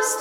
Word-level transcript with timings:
aus 0.00 0.16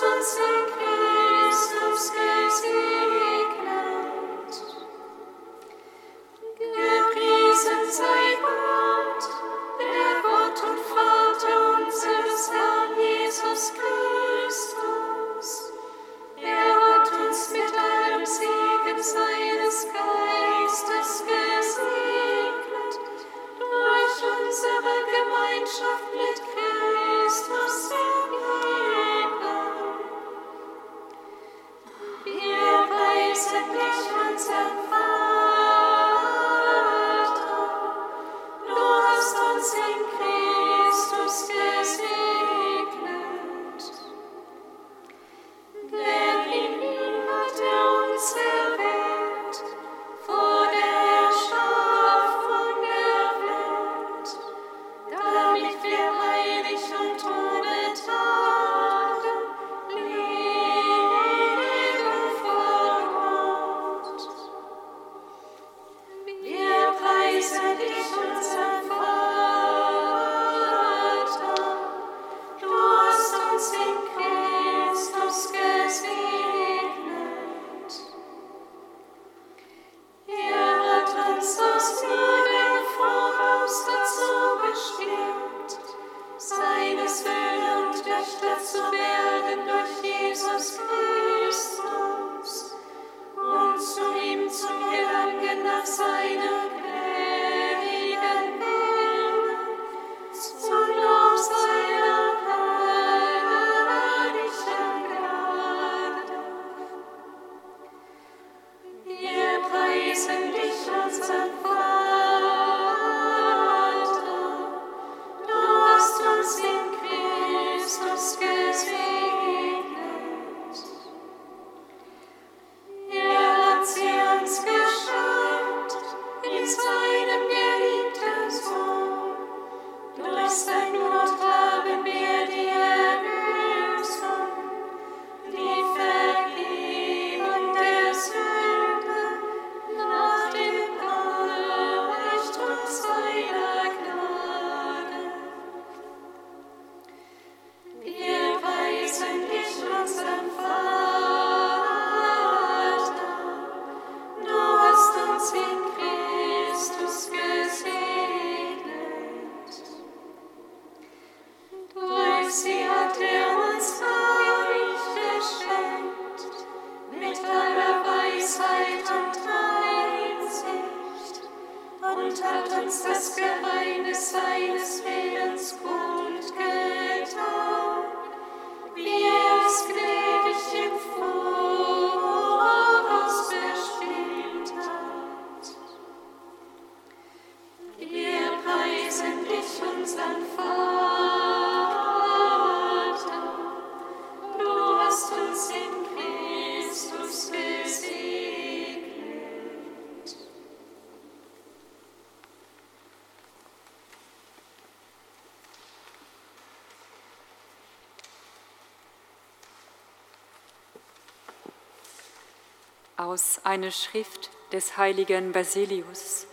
einer 213.70 213.92
Schrift 213.92 214.50
des 214.72 214.98
heiligen 214.98 215.52
Basilius, 215.52 216.48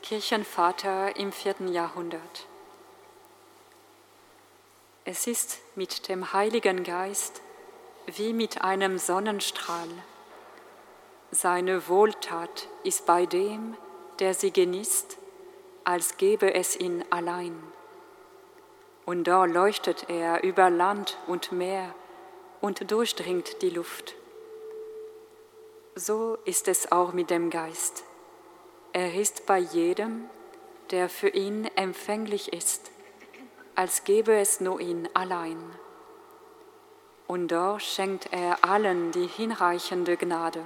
Kirchenvater 0.00 1.16
im 1.16 1.32
vierten 1.32 1.66
Jahrhundert. 1.66 2.46
Es 5.04 5.26
ist 5.26 5.58
mit 5.74 6.08
dem 6.08 6.32
Heiligen 6.32 6.84
Geist 6.84 7.40
wie 8.06 8.32
mit 8.32 8.62
einem 8.62 8.98
Sonnenstrahl. 8.98 9.88
Seine 11.32 11.88
Wohltat 11.88 12.68
ist 12.84 13.06
bei 13.06 13.26
dem, 13.26 13.76
der 14.20 14.32
sie 14.32 14.52
genießt, 14.52 15.18
als 15.82 16.16
gebe 16.16 16.54
es 16.54 16.76
ihn 16.76 17.04
allein. 17.10 17.60
Und 19.04 19.24
da 19.24 19.46
leuchtet 19.46 20.08
er 20.08 20.44
über 20.44 20.70
Land 20.70 21.18
und 21.26 21.50
Meer 21.50 21.92
und 22.60 22.88
durchdringt 22.88 23.62
die 23.62 23.70
Luft 23.70 24.14
so 26.04 26.36
ist 26.44 26.66
es 26.66 26.90
auch 26.90 27.12
mit 27.12 27.30
dem 27.30 27.48
Geist. 27.48 28.02
Er 28.92 29.14
ist 29.14 29.46
bei 29.46 29.58
jedem, 29.58 30.24
der 30.90 31.08
für 31.08 31.28
ihn 31.28 31.70
empfänglich 31.76 32.52
ist, 32.52 32.90
als 33.76 34.02
gäbe 34.02 34.34
es 34.34 34.60
nur 34.60 34.80
ihn 34.80 35.08
allein. 35.14 35.58
und 37.28 37.48
doch 37.48 37.80
schenkt 37.80 38.30
er 38.30 38.62
allen 38.62 39.10
die 39.12 39.26
hinreichende 39.26 40.18
Gnade. 40.18 40.64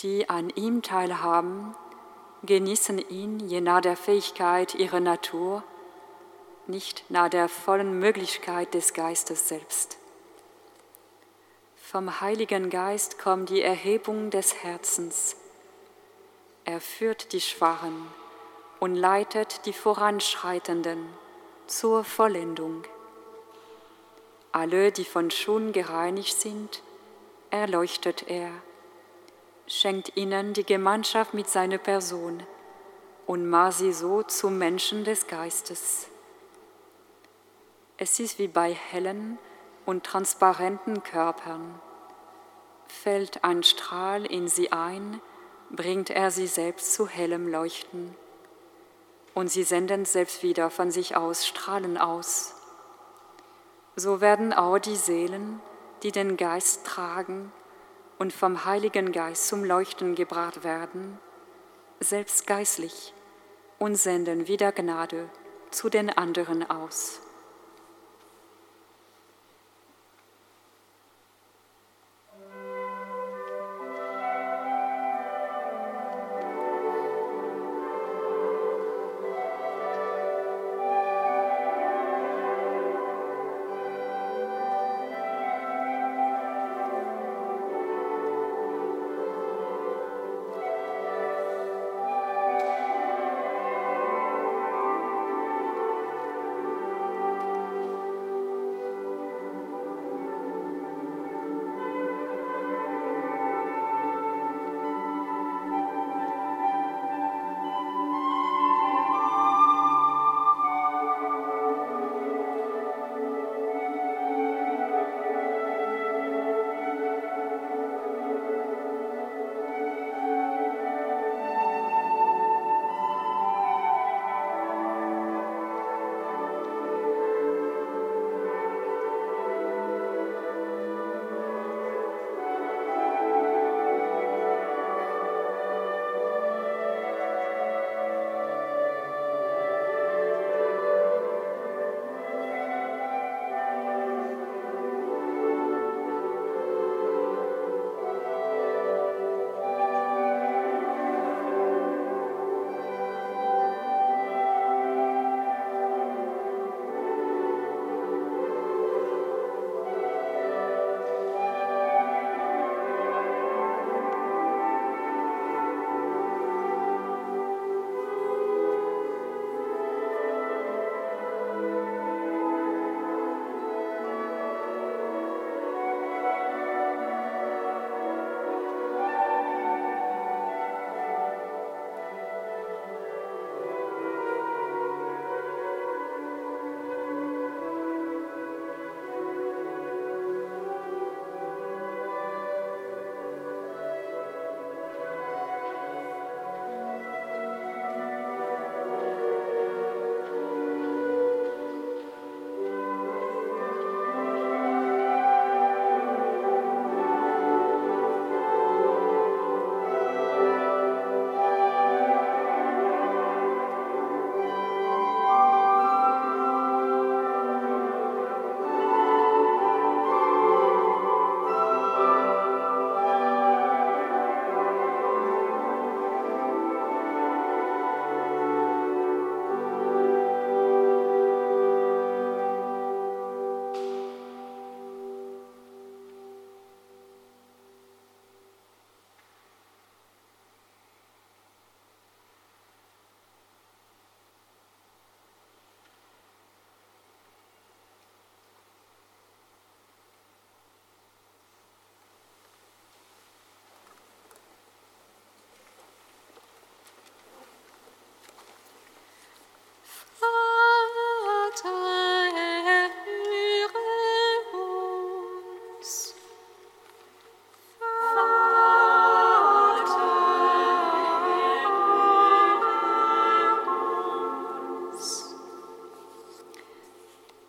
Die 0.00 0.28
an 0.28 0.50
ihm 0.50 0.82
teilhaben, 0.82 1.74
genießen 2.42 2.98
ihn 2.98 3.40
je 3.40 3.62
nach 3.62 3.80
der 3.80 3.96
Fähigkeit 3.96 4.74
ihrer 4.74 5.00
Natur, 5.00 5.62
nicht 6.66 7.04
nach 7.08 7.30
der 7.30 7.48
vollen 7.48 7.98
Möglichkeit 7.98 8.74
des 8.74 8.92
Geistes 8.92 9.48
selbst. 9.48 9.96
Vom 11.94 12.20
Heiligen 12.20 12.70
Geist 12.70 13.20
kommt 13.20 13.50
die 13.50 13.62
Erhebung 13.62 14.30
des 14.30 14.64
Herzens. 14.64 15.36
Er 16.64 16.80
führt 16.80 17.32
die 17.32 17.40
Schwachen 17.40 18.08
und 18.80 18.96
leitet 18.96 19.64
die 19.64 19.72
Voranschreitenden 19.72 21.06
zur 21.68 22.02
Vollendung. 22.02 22.82
Alle, 24.50 24.90
die 24.90 25.04
von 25.04 25.30
Schuld 25.30 25.72
gereinigt 25.72 26.36
sind, 26.36 26.82
erleuchtet 27.50 28.24
er, 28.26 28.50
schenkt 29.68 30.16
ihnen 30.16 30.52
die 30.52 30.64
Gemeinschaft 30.64 31.32
mit 31.32 31.48
seiner 31.48 31.78
Person 31.78 32.42
und 33.28 33.48
macht 33.48 33.74
sie 33.74 33.92
so 33.92 34.24
zu 34.24 34.50
Menschen 34.50 35.04
des 35.04 35.28
Geistes. 35.28 36.08
Es 37.98 38.18
ist 38.18 38.40
wie 38.40 38.48
bei 38.48 38.72
hellen 38.72 39.38
und 39.86 40.04
transparenten 40.04 41.02
Körpern. 41.02 41.80
Fällt 42.86 43.44
ein 43.44 43.62
Strahl 43.62 44.24
in 44.24 44.48
sie 44.48 44.72
ein, 44.72 45.20
bringt 45.70 46.10
er 46.10 46.30
sie 46.30 46.46
selbst 46.46 46.92
zu 46.92 47.08
hellem 47.08 47.48
Leuchten. 47.48 48.14
Und 49.34 49.48
sie 49.48 49.64
senden 49.64 50.04
selbst 50.04 50.42
wieder 50.42 50.70
von 50.70 50.90
sich 50.90 51.16
aus 51.16 51.46
Strahlen 51.46 51.98
aus 51.98 52.54
so 53.96 54.20
werden 54.20 54.52
auch 54.52 54.78
die 54.78 54.96
Seelen, 54.96 55.60
die 56.02 56.10
den 56.10 56.36
Geist 56.36 56.84
tragen 56.84 57.52
und 58.18 58.32
vom 58.32 58.64
Heiligen 58.64 59.12
Geist 59.12 59.48
zum 59.48 59.64
Leuchten 59.64 60.14
gebracht 60.14 60.64
werden, 60.64 61.18
selbst 62.00 62.46
geistlich 62.46 63.14
und 63.78 63.96
senden 63.96 64.48
wieder 64.48 64.72
Gnade 64.72 65.28
zu 65.70 65.88
den 65.88 66.10
anderen 66.10 66.68
aus. 66.68 67.20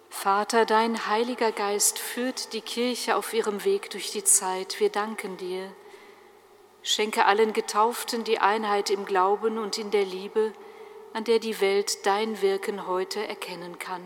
Vater, 0.10 0.65
dein 0.65 1.08
Heiliger 1.08 1.51
Geist 1.51 1.99
führt 1.99 2.54
die 2.54 2.62
Kirche 2.62 3.15
auf 3.15 3.34
ihrem 3.34 3.63
Weg 3.63 3.89
durch 3.89 4.12
die 4.12 4.23
Zeit. 4.23 4.80
Wir 4.80 4.89
danken 4.89 5.38
dir. 5.38 5.71
Schenke 6.82 7.25
allen 7.25 7.54
Getauften 7.54 8.23
die 8.23 8.39
Einheit 8.39 8.89
im 8.89 9.06
Glauben 9.06 9.58
und 9.58 9.78
in 9.78 9.91
der 9.91 10.06
Liebe, 10.06 10.54
an 11.15 11.23
der 11.23 11.39
die 11.39 11.62
Welt 11.62 12.06
dein 12.06 12.41
Wirken 12.41 12.88
heute 12.88 13.25
erkennen 13.25 13.80
kann. 13.80 14.01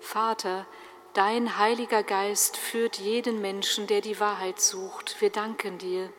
Vater, 0.00 0.66
dein 1.12 1.58
Heiliger 1.58 2.02
Geist 2.02 2.56
führt 2.56 2.96
jeden 2.96 3.42
Menschen, 3.42 3.86
der 3.86 4.00
die 4.00 4.18
Wahrheit 4.18 4.62
sucht. 4.62 5.20
Wir 5.20 5.28
danken 5.28 5.76
dir. 5.76 6.10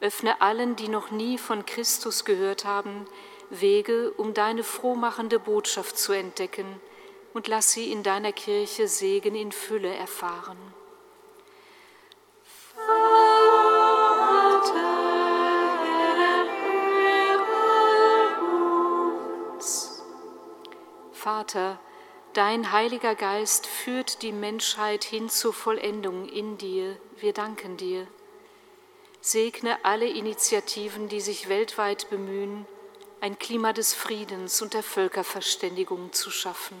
Öffne 0.00 0.40
allen, 0.40 0.74
die 0.74 0.88
noch 0.88 1.10
nie 1.10 1.36
von 1.36 1.66
Christus 1.66 2.24
gehört 2.24 2.64
haben, 2.64 3.06
Wege, 3.50 4.10
um 4.12 4.32
deine 4.32 4.64
frohmachende 4.64 5.38
Botschaft 5.38 5.98
zu 5.98 6.14
entdecken 6.14 6.80
und 7.34 7.48
lass 7.48 7.72
sie 7.72 7.92
in 7.92 8.02
deiner 8.02 8.32
Kirche 8.32 8.88
Segen 8.88 9.34
in 9.34 9.52
Fülle 9.52 9.92
erfahren. 9.92 10.56
Vater, 21.12 21.80
dein 22.34 22.70
Heiliger 22.70 23.14
Geist 23.14 23.66
führt 23.66 24.22
die 24.22 24.32
Menschheit 24.32 25.04
hin 25.04 25.28
zur 25.28 25.54
Vollendung 25.54 26.28
in 26.28 26.58
dir. 26.58 26.96
Wir 27.16 27.32
danken 27.32 27.76
dir. 27.76 28.06
Segne 29.22 29.82
alle 29.84 30.06
Initiativen, 30.06 31.08
die 31.08 31.22
sich 31.22 31.48
weltweit 31.48 32.10
bemühen, 32.10 32.66
ein 33.22 33.38
Klima 33.38 33.72
des 33.72 33.94
Friedens 33.94 34.60
und 34.60 34.74
der 34.74 34.82
Völkerverständigung 34.82 36.12
zu 36.12 36.30
schaffen. 36.30 36.76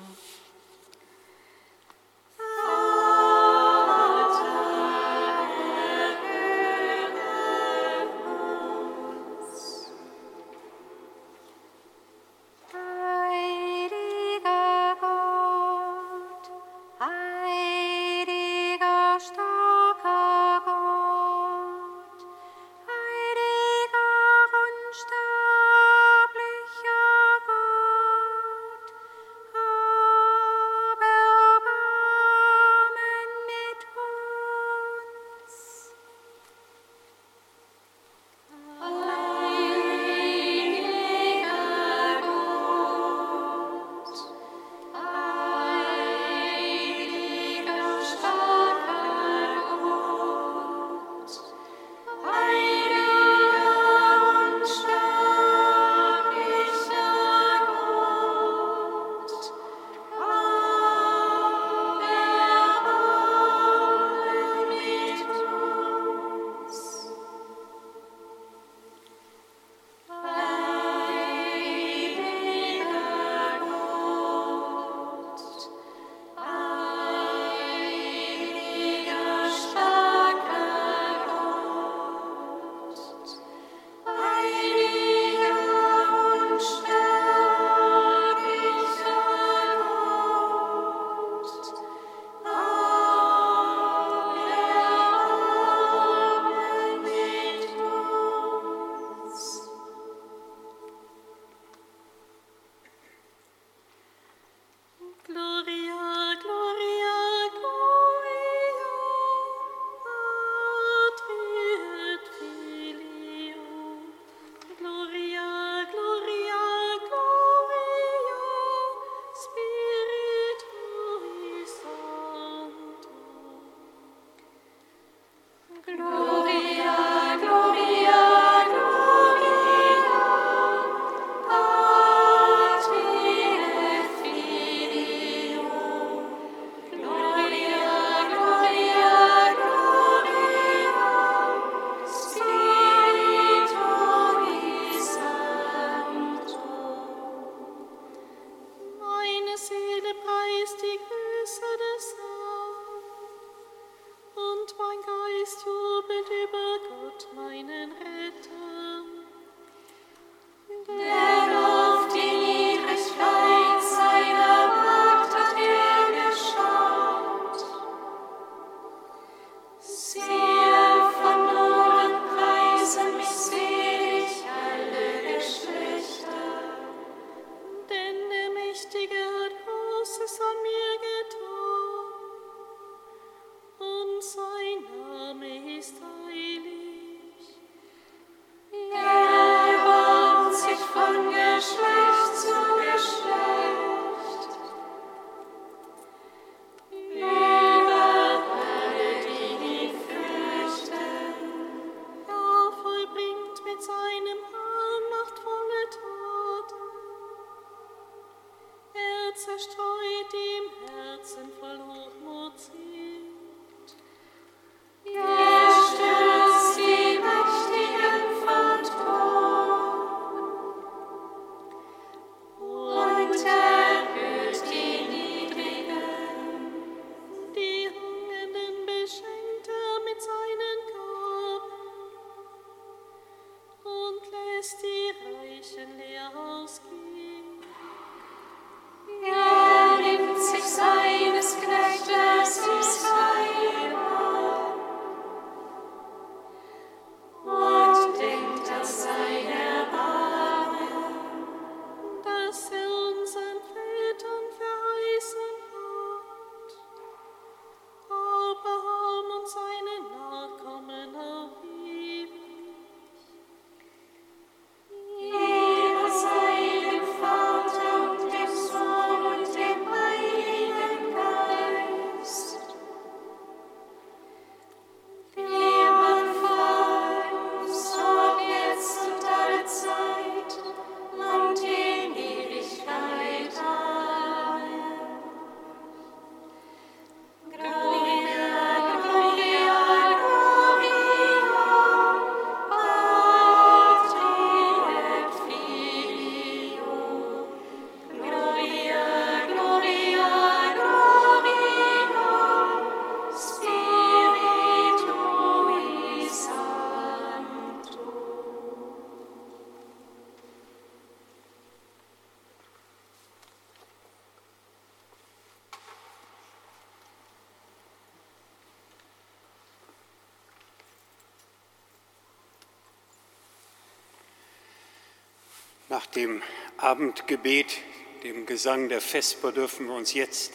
Dem 326.14 326.42
Abendgebet, 326.76 327.78
dem 328.22 328.46
Gesang 328.46 328.88
der 328.88 329.00
Vesper, 329.00 329.52
dürfen 329.52 329.86
wir 329.86 329.94
uns 329.94 330.14
jetzt 330.14 330.52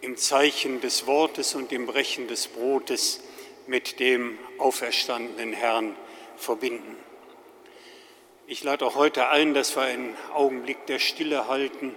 im 0.00 0.16
Zeichen 0.16 0.80
des 0.80 1.06
Wortes 1.06 1.54
und 1.54 1.70
dem 1.70 1.86
Brechen 1.86 2.28
des 2.28 2.48
Brotes 2.48 3.20
mit 3.66 4.00
dem 4.00 4.38
auferstandenen 4.58 5.52
Herrn 5.52 5.96
verbinden. 6.36 6.96
Ich 8.46 8.62
lade 8.62 8.84
auch 8.84 8.94
heute 8.94 9.28
ein, 9.28 9.54
dass 9.54 9.74
wir 9.74 9.82
einen 9.84 10.14
Augenblick 10.34 10.84
der 10.86 10.98
Stille 10.98 11.48
halten, 11.48 11.96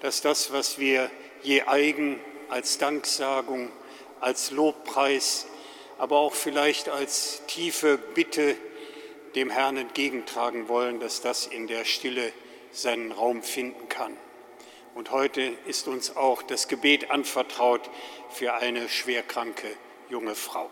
dass 0.00 0.20
das, 0.20 0.52
was 0.52 0.78
wir 0.78 1.10
je 1.42 1.62
eigen 1.62 2.20
als 2.48 2.78
Danksagung, 2.78 3.70
als 4.20 4.52
Lobpreis, 4.52 5.46
aber 5.98 6.18
auch 6.18 6.34
vielleicht 6.34 6.88
als 6.88 7.42
tiefe 7.46 7.98
Bitte 7.98 8.56
dem 9.34 9.50
Herrn 9.50 9.76
entgegentragen 9.76 10.68
wollen, 10.68 11.00
dass 11.00 11.20
das 11.20 11.46
in 11.46 11.66
der 11.66 11.84
Stille 11.84 12.32
seinen 12.72 13.12
Raum 13.12 13.42
finden 13.42 13.88
kann. 13.88 14.16
Und 14.94 15.10
heute 15.10 15.40
ist 15.66 15.88
uns 15.88 16.16
auch 16.16 16.42
das 16.42 16.68
Gebet 16.68 17.10
anvertraut 17.10 17.88
für 18.30 18.54
eine 18.54 18.88
schwerkranke 18.88 19.68
junge 20.08 20.34
Frau. 20.34 20.70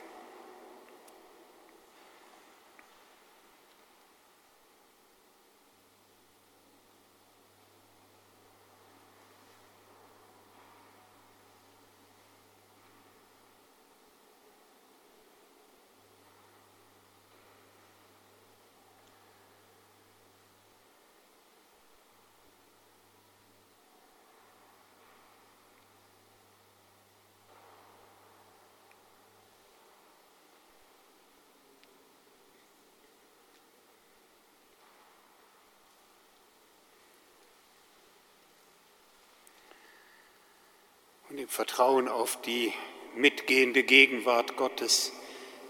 Im 41.48 41.54
Vertrauen 41.54 42.08
auf 42.08 42.40
die 42.42 42.72
mitgehende 43.16 43.82
Gegenwart 43.82 44.56
Gottes 44.56 45.12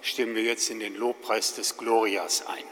stimmen 0.03 0.35
wir 0.35 0.43
jetzt 0.43 0.71
in 0.71 0.81
den 0.81 0.97
Lobpreis 0.97 1.55
des 1.55 1.77
Glorias 1.77 2.47
ein. 2.47 2.65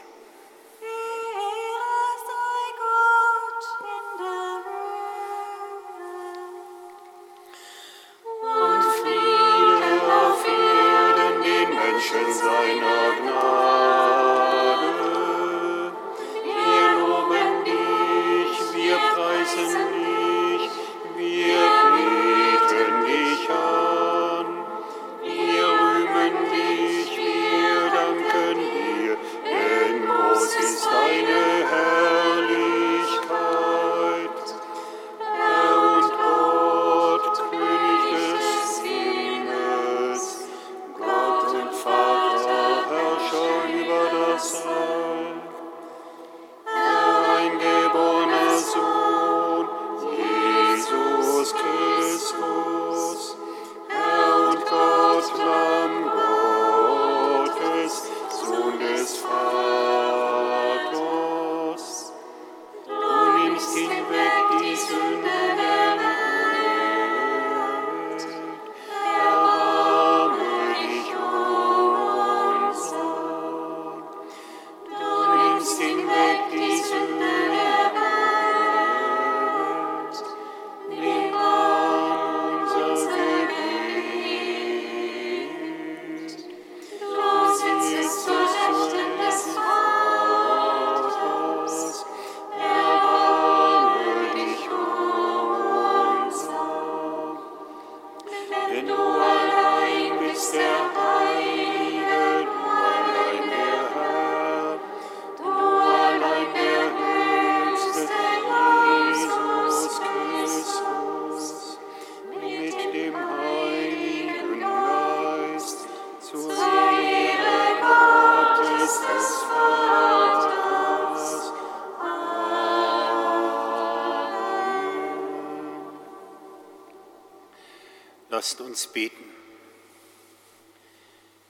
Lasst 128.47 128.61
uns 128.61 128.87
beten. 128.87 129.25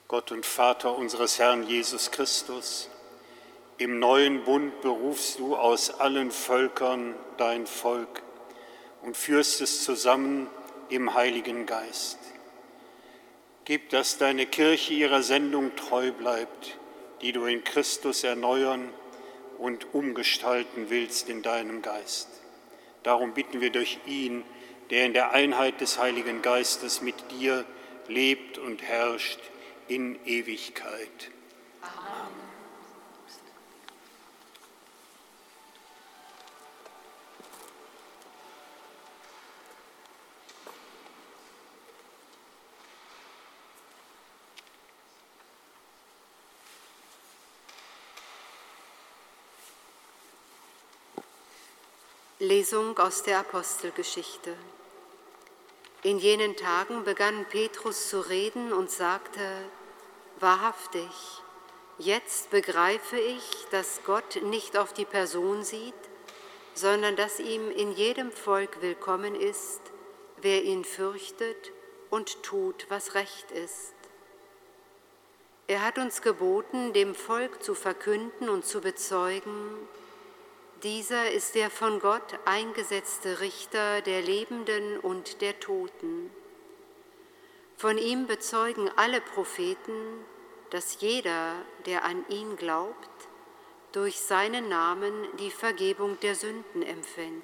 Gott 0.08 0.32
und 0.32 0.44
Vater 0.44 0.98
unseres 0.98 1.38
Herrn 1.38 1.62
Jesus 1.62 2.10
Christus, 2.10 2.88
im 3.76 4.00
neuen 4.00 4.42
Bund 4.42 4.80
berufst 4.80 5.38
du 5.38 5.54
aus 5.54 5.90
allen 5.90 6.32
Völkern 6.32 7.14
dein 7.36 7.68
Volk 7.68 8.24
und 9.02 9.16
führst 9.16 9.60
es 9.60 9.84
zusammen 9.84 10.48
im 10.88 11.14
Heiligen 11.14 11.66
Geist. 11.66 12.18
Gib, 13.64 13.90
dass 13.90 14.18
deine 14.18 14.46
Kirche 14.46 14.94
ihrer 14.94 15.22
Sendung 15.22 15.76
treu 15.76 16.10
bleibt, 16.10 16.78
die 17.20 17.30
du 17.30 17.44
in 17.44 17.62
Christus 17.62 18.24
erneuern 18.24 18.92
und 19.58 19.94
umgestalten 19.94 20.90
willst 20.90 21.28
in 21.28 21.42
deinem 21.42 21.80
Geist. 21.80 22.28
Darum 23.04 23.34
bitten 23.34 23.60
wir 23.60 23.70
durch 23.70 24.00
ihn, 24.04 24.42
der 24.90 25.06
in 25.06 25.12
der 25.12 25.32
Einheit 25.32 25.80
des 25.80 25.98
Heiligen 25.98 26.42
Geistes 26.42 27.02
mit 27.02 27.30
dir 27.30 27.64
lebt 28.08 28.58
und 28.58 28.82
herrscht 28.82 29.40
in 29.86 30.18
Ewigkeit. 30.24 31.30
Lesung 52.40 52.96
aus 52.98 53.24
der 53.24 53.40
Apostelgeschichte. 53.40 54.56
In 56.04 56.20
jenen 56.20 56.54
Tagen 56.54 57.02
begann 57.02 57.44
Petrus 57.46 58.08
zu 58.08 58.20
reden 58.20 58.72
und 58.72 58.88
sagte, 58.88 59.40
wahrhaftig, 60.38 61.10
jetzt 61.98 62.50
begreife 62.50 63.18
ich, 63.18 63.66
dass 63.72 64.02
Gott 64.06 64.40
nicht 64.44 64.78
auf 64.78 64.92
die 64.92 65.04
Person 65.04 65.64
sieht, 65.64 65.94
sondern 66.74 67.16
dass 67.16 67.40
ihm 67.40 67.72
in 67.72 67.90
jedem 67.90 68.30
Volk 68.30 68.80
willkommen 68.80 69.34
ist, 69.34 69.80
wer 70.36 70.62
ihn 70.62 70.84
fürchtet 70.84 71.72
und 72.10 72.44
tut, 72.44 72.86
was 72.88 73.14
recht 73.14 73.50
ist. 73.50 73.92
Er 75.66 75.84
hat 75.84 75.98
uns 75.98 76.22
geboten, 76.22 76.92
dem 76.92 77.16
Volk 77.16 77.60
zu 77.60 77.74
verkünden 77.74 78.48
und 78.48 78.64
zu 78.64 78.80
bezeugen, 78.80 79.88
Dieser 80.84 81.32
ist 81.32 81.56
der 81.56 81.70
von 81.70 81.98
Gott 81.98 82.38
eingesetzte 82.44 83.40
Richter 83.40 84.00
der 84.00 84.22
Lebenden 84.22 85.00
und 85.00 85.40
der 85.40 85.58
Toten. 85.58 86.30
Von 87.76 87.98
ihm 87.98 88.28
bezeugen 88.28 88.88
alle 88.94 89.20
Propheten, 89.20 90.24
dass 90.70 91.00
jeder, 91.00 91.54
der 91.86 92.04
an 92.04 92.24
ihn 92.28 92.56
glaubt, 92.56 93.10
durch 93.90 94.20
seinen 94.20 94.68
Namen 94.68 95.12
die 95.38 95.50
Vergebung 95.50 96.20
der 96.20 96.36
Sünden 96.36 96.82
empfängt. 96.82 97.42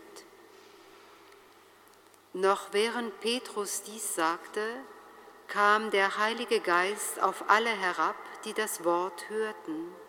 Noch 2.35 2.73
während 2.73 3.19
Petrus 3.21 3.83
dies 3.83 4.15
sagte, 4.15 4.61
kam 5.49 5.91
der 5.91 6.19
Heilige 6.19 6.61
Geist 6.61 7.21
auf 7.21 7.49
alle 7.49 7.71
herab, 7.71 8.17
die 8.45 8.53
das 8.53 8.85
Wort 8.85 9.29
hörten. 9.29 10.04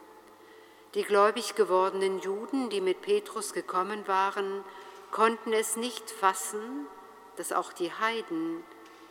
Die 0.96 1.04
gläubig 1.04 1.56
gewordenen 1.56 2.20
Juden, 2.20 2.70
die 2.70 2.80
mit 2.80 3.02
Petrus 3.02 3.52
gekommen 3.52 4.08
waren, 4.08 4.64
konnten 5.12 5.52
es 5.52 5.76
nicht 5.76 6.10
fassen, 6.10 6.88
dass 7.36 7.52
auch 7.52 7.74
die 7.74 7.92
Heiden, 7.92 8.64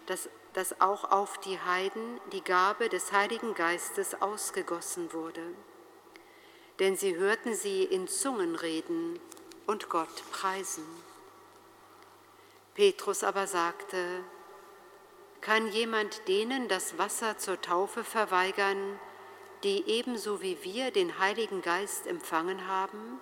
dass, 0.06 0.30
dass 0.54 0.80
auch 0.80 1.10
auf 1.10 1.38
die 1.38 1.60
Heiden 1.60 2.20
die 2.32 2.42
Gabe 2.42 2.88
des 2.88 3.12
Heiligen 3.12 3.54
Geistes 3.54 4.20
ausgegossen 4.22 5.12
wurde. 5.12 5.42
Denn 6.78 6.96
sie 6.96 7.16
hörten 7.16 7.54
sie 7.54 7.84
in 7.84 8.08
Zungen 8.08 8.56
reden 8.56 9.20
und 9.66 9.90
Gott 9.90 10.30
preisen. 10.32 10.86
Petrus 12.74 13.22
aber 13.22 13.46
sagte, 13.46 14.24
kann 15.42 15.68
jemand 15.68 16.26
denen 16.28 16.66
das 16.68 16.96
Wasser 16.96 17.36
zur 17.36 17.60
Taufe 17.60 18.04
verweigern, 18.04 18.98
die 19.64 19.84
ebenso 19.88 20.42
wie 20.42 20.62
wir 20.62 20.90
den 20.90 21.18
Heiligen 21.18 21.62
Geist 21.62 22.06
empfangen 22.06 22.68
haben? 22.68 23.20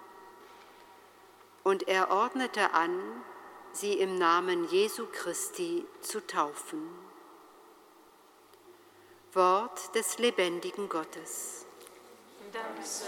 Und 1.63 1.89
er 1.89 2.11
ordnete 2.11 2.73
an, 2.73 3.23
sie 3.73 3.95
im 3.95 4.19
Namen 4.19 4.69
Jesu 4.69 5.07
Christi 5.07 5.87
zu 6.01 6.27
taufen. 6.27 6.83
Wort 9.33 9.95
des 9.95 10.19
lebendigen 10.19 10.89
Gottes. 10.89 11.65
Dank 12.53 12.85
sei 12.85 13.07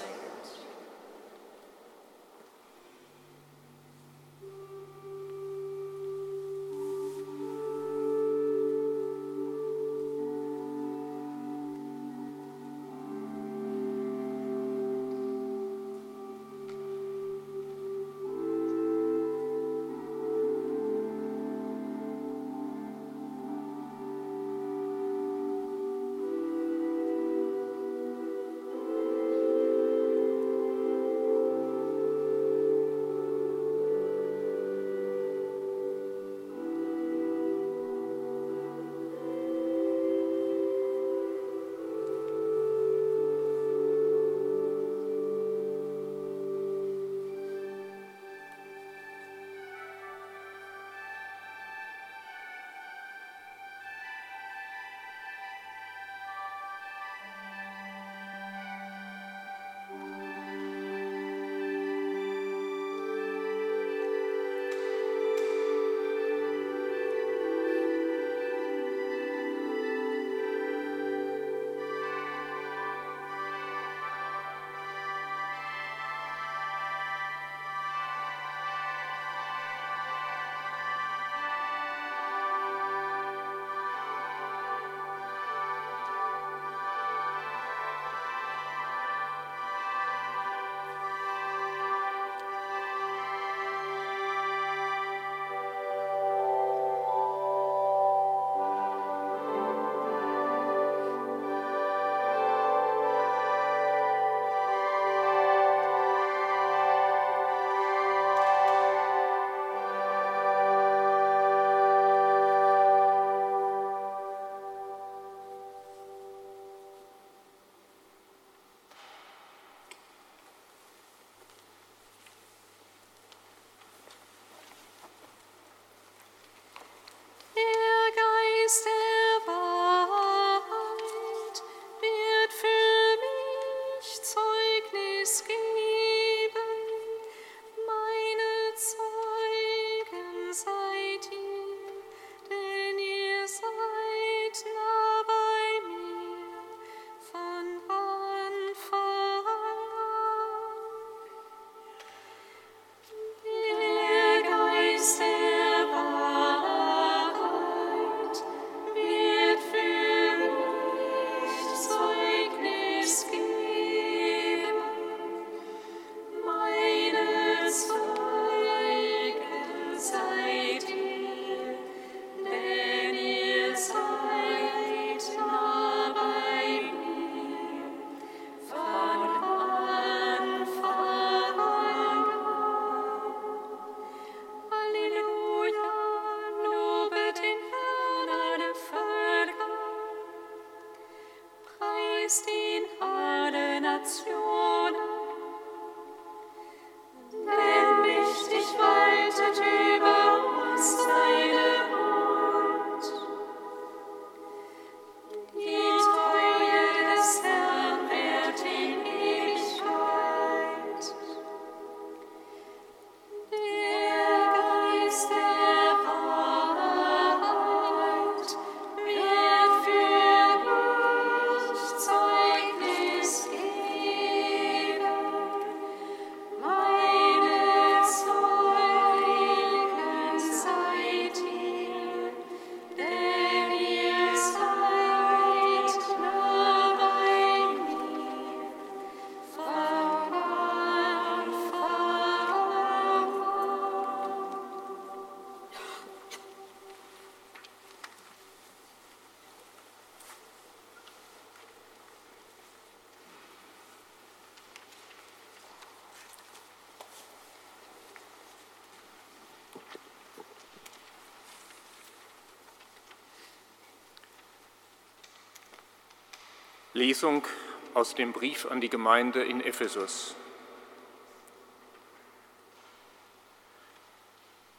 Lesung 266.94 267.44
aus 267.92 268.14
dem 268.14 268.32
Brief 268.32 268.66
an 268.70 268.80
die 268.80 268.88
Gemeinde 268.88 269.44
in 269.44 269.60
Ephesus. 269.60 270.36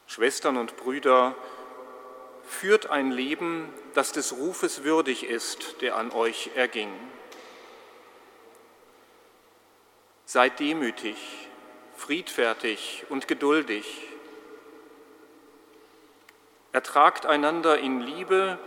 Schwestern 0.07 0.55
und 0.55 0.77
Brüder, 0.77 1.35
führt 2.47 2.89
ein 2.89 3.11
Leben, 3.11 3.73
das 3.95 4.13
des 4.13 4.31
Rufes 4.33 4.83
würdig 4.83 5.27
ist, 5.27 5.81
der 5.81 5.97
an 5.97 6.11
euch 6.11 6.51
erging. 6.55 6.89
Seid 10.25 10.59
demütig, 10.59 11.17
friedfertig 11.97 13.05
und 13.09 13.27
geduldig. 13.27 14.07
Ertragt 16.71 17.25
einander 17.25 17.77
in 17.79 17.99
Liebe 17.99 18.57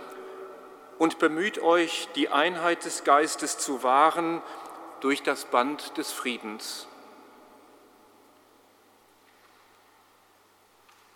und 0.98 1.18
bemüht 1.18 1.60
euch, 1.60 2.08
die 2.14 2.28
Einheit 2.28 2.84
des 2.84 3.04
Geistes 3.04 3.58
zu 3.58 3.82
wahren 3.82 4.42
durch 5.00 5.22
das 5.22 5.44
Band 5.44 5.96
des 5.96 6.12
Friedens. 6.12 6.88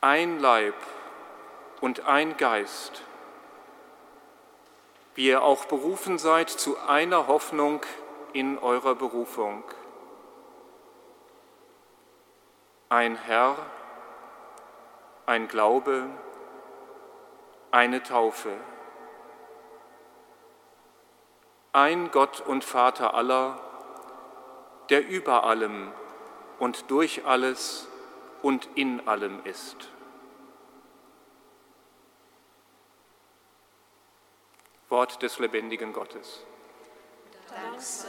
Ein 0.00 0.38
Leib 0.38 0.74
und 1.80 2.06
ein 2.06 2.36
Geist, 2.36 3.02
wie 5.14 5.26
ihr 5.26 5.42
auch 5.42 5.64
berufen 5.66 6.18
seid 6.18 6.48
zu 6.48 6.78
einer 6.78 7.26
Hoffnung 7.26 7.82
in 8.32 8.58
eurer 8.58 8.94
Berufung. 8.94 9.64
Ein 12.88 13.16
Herr, 13.16 13.56
ein 15.26 15.48
Glaube, 15.48 16.08
eine 17.70 18.02
Taufe 18.02 18.50
ein 21.72 22.10
Gott 22.10 22.40
und 22.40 22.64
Vater 22.64 23.14
aller, 23.14 23.58
der 24.90 25.06
über 25.08 25.44
allem 25.44 25.92
und 26.58 26.90
durch 26.90 27.24
alles 27.24 27.88
und 28.42 28.68
in 28.74 29.08
allem 29.08 29.44
ist. 29.44 29.88
Wort 34.90 35.22
des 35.22 35.38
lebendigen 35.38 35.94
Gottes. 35.94 36.44
Dank 37.48 37.80
sei 37.80 38.08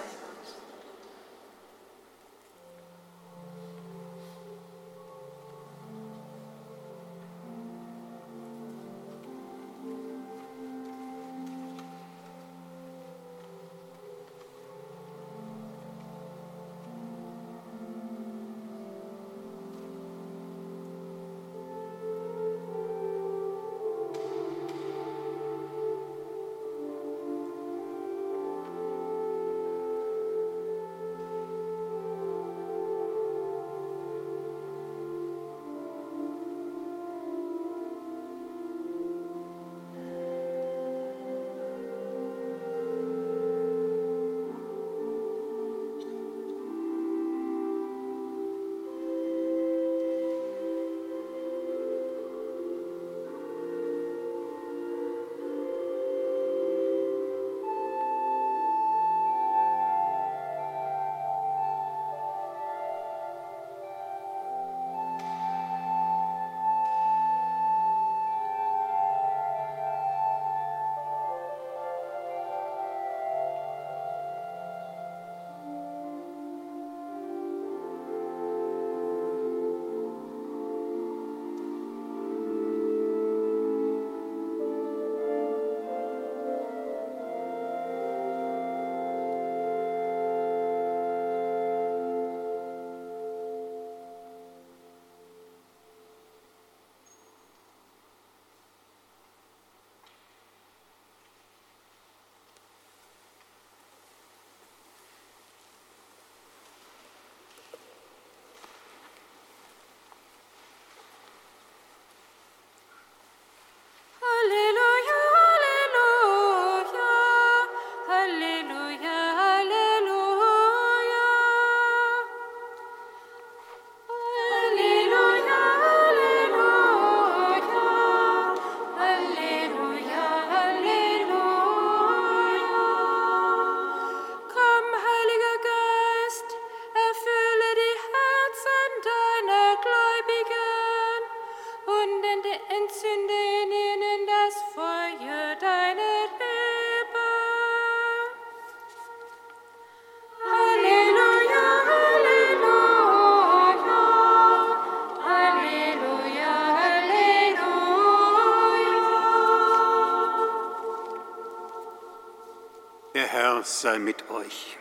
sei 163.83 163.99
mit 163.99 164.29
euch. 164.29 164.77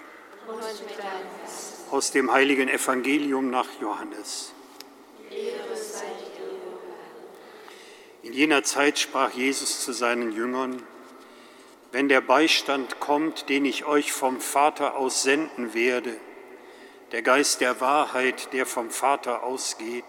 Aus 1.91 2.13
dem 2.13 2.33
heiligen 2.33 2.69
Evangelium 2.69 3.51
nach 3.51 3.67
Johannes. 3.81 4.53
In 8.23 8.33
jener 8.33 8.63
Zeit 8.63 9.01
sprach 9.01 9.33
Jesus 9.33 9.85
zu 9.85 9.93
seinen 9.93 10.31
Jüngern, 10.31 10.81
wenn 11.91 12.09
der 12.09 12.21
Beistand 12.21 13.01
kommt, 13.01 13.49
den 13.49 13.65
ich 13.65 13.87
euch 13.87 14.13
vom 14.13 14.41
Vater 14.41 14.97
aus 14.97 15.25
senden 15.25 15.75
werde, 15.75 16.17
der 17.11 17.23
Geist 17.23 17.61
der 17.61 17.81
Wahrheit, 17.81 18.53
der 18.53 18.67
vom 18.67 18.91
Vater 18.91 19.43
ausgeht, 19.43 20.05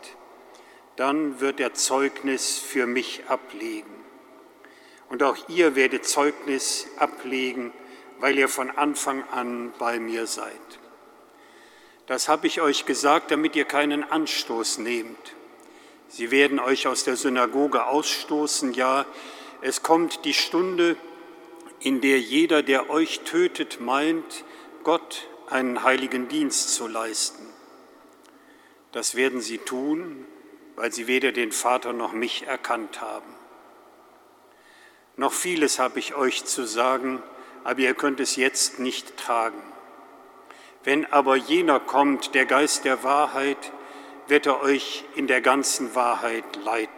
dann 0.98 1.40
wird 1.40 1.60
er 1.60 1.74
Zeugnis 1.74 2.60
für 2.60 2.86
mich 2.86 3.24
ablegen. 3.28 3.96
Und 5.10 5.24
auch 5.24 5.50
ihr 5.50 5.76
werdet 5.76 6.06
Zeugnis 6.06 6.88
ablegen, 6.98 7.74
weil 8.24 8.40
ihr 8.40 8.48
von 8.48 8.72
Anfang 8.72 9.28
an 9.32 9.74
bei 9.80 10.00
mir 10.00 10.28
seid. 10.28 10.80
Das 12.06 12.30
habe 12.30 12.48
ich 12.48 12.62
euch 12.62 12.86
gesagt, 12.86 13.32
damit 13.32 13.54
ihr 13.58 13.66
keinen 13.66 14.10
Anstoß 14.10 14.78
nehmt. 14.78 15.36
Sie 16.08 16.32
werden 16.32 16.58
euch 16.58 16.88
aus 16.88 17.04
der 17.04 17.18
Synagoge 17.18 17.86
ausstoßen, 17.86 18.74
ja, 18.76 19.06
es 19.60 19.84
kommt 19.84 20.24
die 20.24 20.34
Stunde, 20.34 20.96
in 21.82 22.00
der 22.00 22.22
jeder, 22.22 22.64
der 22.64 22.90
euch 22.90 23.20
tötet, 23.26 23.82
meint, 23.82 24.46
Gott 24.86 25.28
einen 25.50 25.84
heiligen 25.84 26.30
Dienst 26.30 26.76
zu 26.76 26.88
leisten. 26.88 27.46
Das 28.94 29.16
werden 29.16 29.42
sie 29.42 29.58
tun, 29.58 30.26
weil 30.78 30.94
sie 30.94 31.08
weder 31.08 31.34
den 31.34 31.52
Vater 31.52 31.92
noch 31.92 32.14
mich 32.14 32.48
erkannt 32.48 33.02
haben. 33.02 33.36
Noch 35.18 35.34
vieles 35.34 35.78
habe 35.78 36.00
ich 36.00 36.16
euch 36.16 36.46
zu 36.46 36.66
sagen, 36.66 37.22
aber 37.64 37.80
ihr 37.80 37.94
könnt 37.94 38.20
es 38.20 38.36
jetzt 38.36 38.80
nicht 38.80 39.18
tragen. 39.18 39.62
Wenn 40.84 41.06
aber 41.12 41.36
jener 41.36 41.80
kommt, 41.80 42.36
der 42.36 42.46
Geist 42.46 42.84
der 42.86 43.04
Wahrheit, 43.04 43.72
wird 44.28 44.46
er 44.46 44.62
euch 44.62 45.06
in 45.16 45.28
der 45.28 45.42
ganzen 45.42 45.96
Wahrheit 45.96 46.44
leiten. 46.64 46.92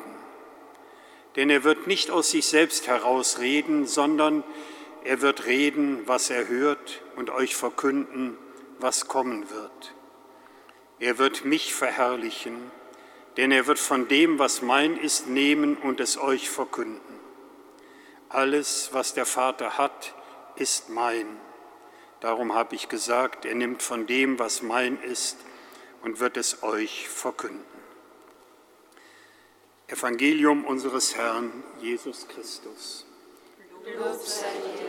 Denn 1.36 1.50
er 1.50 1.64
wird 1.64 1.86
nicht 1.88 2.12
aus 2.12 2.32
sich 2.32 2.46
selbst 2.46 2.88
heraus 2.88 3.40
reden, 3.40 3.86
sondern 3.86 4.44
er 5.04 5.22
wird 5.22 5.46
reden, 5.46 6.02
was 6.08 6.30
er 6.30 6.48
hört 6.48 7.02
und 7.16 7.30
euch 7.30 7.56
verkünden, 7.56 8.38
was 8.80 9.08
kommen 9.08 9.50
wird. 9.52 9.94
Er 11.00 11.18
wird 11.18 11.46
mich 11.46 11.76
verherrlichen, 11.76 12.72
denn 13.38 13.52
er 13.52 13.68
wird 13.68 13.80
von 13.80 14.08
dem, 14.08 14.40
was 14.40 14.62
mein 14.62 14.98
ist, 14.98 15.28
nehmen 15.28 15.78
und 15.78 16.00
es 16.00 16.18
euch 16.18 16.50
verkünden. 16.50 17.20
Alles, 18.30 18.90
was 18.94 19.14
der 19.14 19.26
Vater 19.26 19.78
hat, 19.78 20.15
ist 20.56 20.90
mein. 20.90 21.40
Darum 22.20 22.54
habe 22.54 22.76
ich 22.76 22.90
gesagt, 22.90 23.46
er 23.46 23.56
nimmt 23.56 23.84
von 23.84 24.08
dem, 24.08 24.40
was 24.40 24.62
mein 24.62 25.02
ist, 25.04 25.38
und 26.02 26.20
wird 26.20 26.38
es 26.38 26.64
euch 26.64 27.10
verkünden. 27.10 27.66
Evangelium 29.88 30.66
unseres 30.66 31.16
Herrn 31.16 31.64
Jesus 31.80 32.28
Christus. 32.28 33.06
Lob 33.86 34.20
sei 34.22 34.46
dir, 34.78 34.85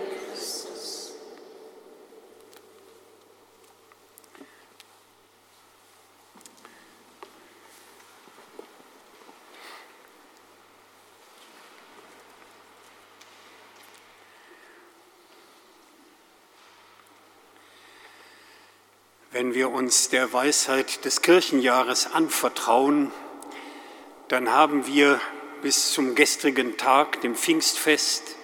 Wenn 19.38 19.52
wir 19.52 19.70
uns 19.70 20.08
der 20.08 20.32
Weisheit 20.32 21.04
des 21.04 21.20
Kirchenjahres 21.20 22.10
anvertrauen, 22.10 23.12
dann 24.28 24.50
haben 24.50 24.86
wir 24.86 25.20
bis 25.60 25.92
zum 25.92 26.14
gestrigen 26.14 26.78
Tag, 26.78 27.20
dem 27.20 27.34
Pfingstfest, 27.34 28.34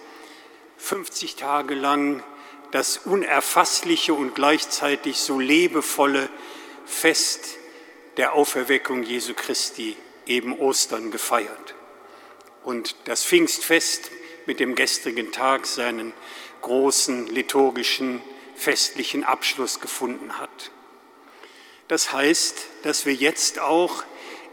50 0.77 1.35
Tage 1.35 1.73
lang 1.73 2.21
das 2.69 2.97
unerfassliche 2.97 4.13
und 4.13 4.35
gleichzeitig 4.35 5.17
so 5.17 5.39
lebevolle 5.39 6.29
Fest 6.85 7.57
der 8.17 8.33
Auferweckung 8.33 9.01
Jesu 9.01 9.33
Christi, 9.33 9.97
eben 10.27 10.55
Ostern, 10.59 11.09
gefeiert. 11.09 11.73
Und 12.63 12.95
das 13.05 13.25
Pfingstfest 13.25 14.11
mit 14.45 14.59
dem 14.59 14.75
gestrigen 14.75 15.31
Tag 15.31 15.65
seinen 15.65 16.13
großen 16.61 17.25
liturgischen 17.25 18.21
festlichen 18.55 19.23
Abschluss 19.23 19.79
gefunden 19.79 20.37
hat. 20.37 20.69
Das 21.87 22.13
heißt, 22.13 22.67
dass 22.83 23.05
wir 23.05 23.13
jetzt 23.13 23.59
auch 23.59 24.03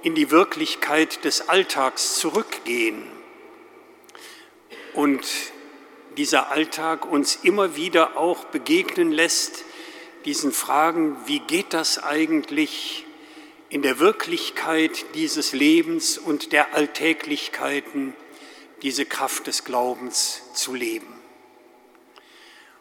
in 0.02 0.14
die 0.14 0.30
Wirklichkeit 0.30 1.24
des 1.24 1.48
Alltags 1.48 2.16
zurückgehen 2.16 3.04
und 4.94 5.24
dieser 6.16 6.50
Alltag 6.50 7.06
uns 7.10 7.36
immer 7.42 7.76
wieder 7.76 8.16
auch 8.16 8.44
begegnen 8.46 9.12
lässt, 9.12 9.64
diesen 10.24 10.52
Fragen, 10.52 11.16
wie 11.26 11.38
geht 11.38 11.72
das 11.72 12.02
eigentlich 12.02 13.06
in 13.68 13.82
der 13.82 14.00
Wirklichkeit 14.00 15.06
dieses 15.14 15.52
Lebens 15.52 16.18
und 16.18 16.52
der 16.52 16.74
Alltäglichkeiten, 16.74 18.14
diese 18.82 19.06
Kraft 19.06 19.46
des 19.46 19.64
Glaubens 19.64 20.42
zu 20.54 20.74
leben. 20.74 21.14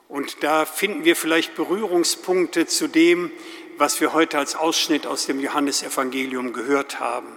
Und 0.07 0.43
da 0.43 0.65
finden 0.65 1.05
wir 1.05 1.15
vielleicht 1.15 1.53
Berührungspunkte 1.53 2.65
zu 2.65 2.87
dem, 2.87 3.31
was 3.80 4.01
wir 4.01 4.11
heute 4.11 4.38
als 4.38 4.57
Ausschnitt 4.57 5.07
aus 5.07 5.25
dem 5.25 5.39
Johannesevangelium 5.39 6.51
gehört 6.51 6.99
haben. 6.99 7.30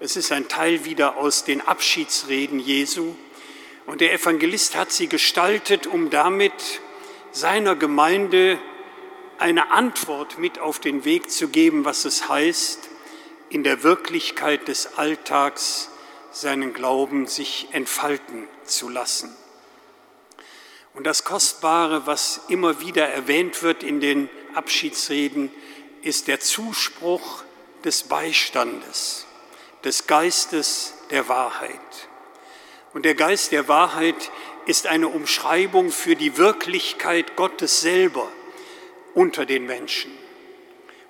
Es 0.00 0.16
ist 0.16 0.32
ein 0.32 0.48
Teil 0.48 0.84
wieder 0.84 1.16
aus 1.16 1.44
den 1.44 1.60
Abschiedsreden 1.60 2.58
Jesu 2.58 3.14
und 3.86 4.00
der 4.00 4.12
Evangelist 4.12 4.74
hat 4.74 4.90
sie 4.90 5.06
gestaltet, 5.06 5.86
um 5.86 6.10
damit 6.10 6.80
seiner 7.30 7.76
Gemeinde 7.76 8.58
eine 9.38 9.70
Antwort 9.70 10.38
mit 10.38 10.58
auf 10.58 10.80
den 10.80 11.04
Weg 11.04 11.30
zu 11.30 11.46
geben, 11.46 11.84
was 11.84 12.04
es 12.04 12.28
heißt, 12.28 12.90
in 13.48 13.62
der 13.62 13.84
Wirklichkeit 13.84 14.66
des 14.66 14.98
Alltags 14.98 15.88
seinen 16.32 16.74
Glauben 16.74 17.28
sich 17.28 17.68
entfalten 17.70 18.48
zu 18.64 18.88
lassen. 18.88 19.36
Und 20.94 21.06
das 21.06 21.22
Kostbare, 21.22 22.08
was 22.08 22.40
immer 22.48 22.80
wieder 22.80 23.08
erwähnt 23.08 23.62
wird 23.62 23.84
in 23.84 24.00
den 24.00 24.28
Abschiedsreden 24.56 25.50
ist 26.02 26.28
der 26.28 26.40
Zuspruch 26.40 27.44
des 27.84 28.04
Beistandes, 28.04 29.26
des 29.84 30.06
Geistes 30.06 30.94
der 31.10 31.28
Wahrheit. 31.28 31.80
Und 32.92 33.04
der 33.04 33.14
Geist 33.14 33.52
der 33.52 33.68
Wahrheit 33.68 34.30
ist 34.66 34.86
eine 34.86 35.08
Umschreibung 35.08 35.90
für 35.90 36.16
die 36.16 36.36
Wirklichkeit 36.38 37.36
Gottes 37.36 37.80
selber 37.80 38.30
unter 39.14 39.46
den 39.46 39.66
Menschen. 39.66 40.12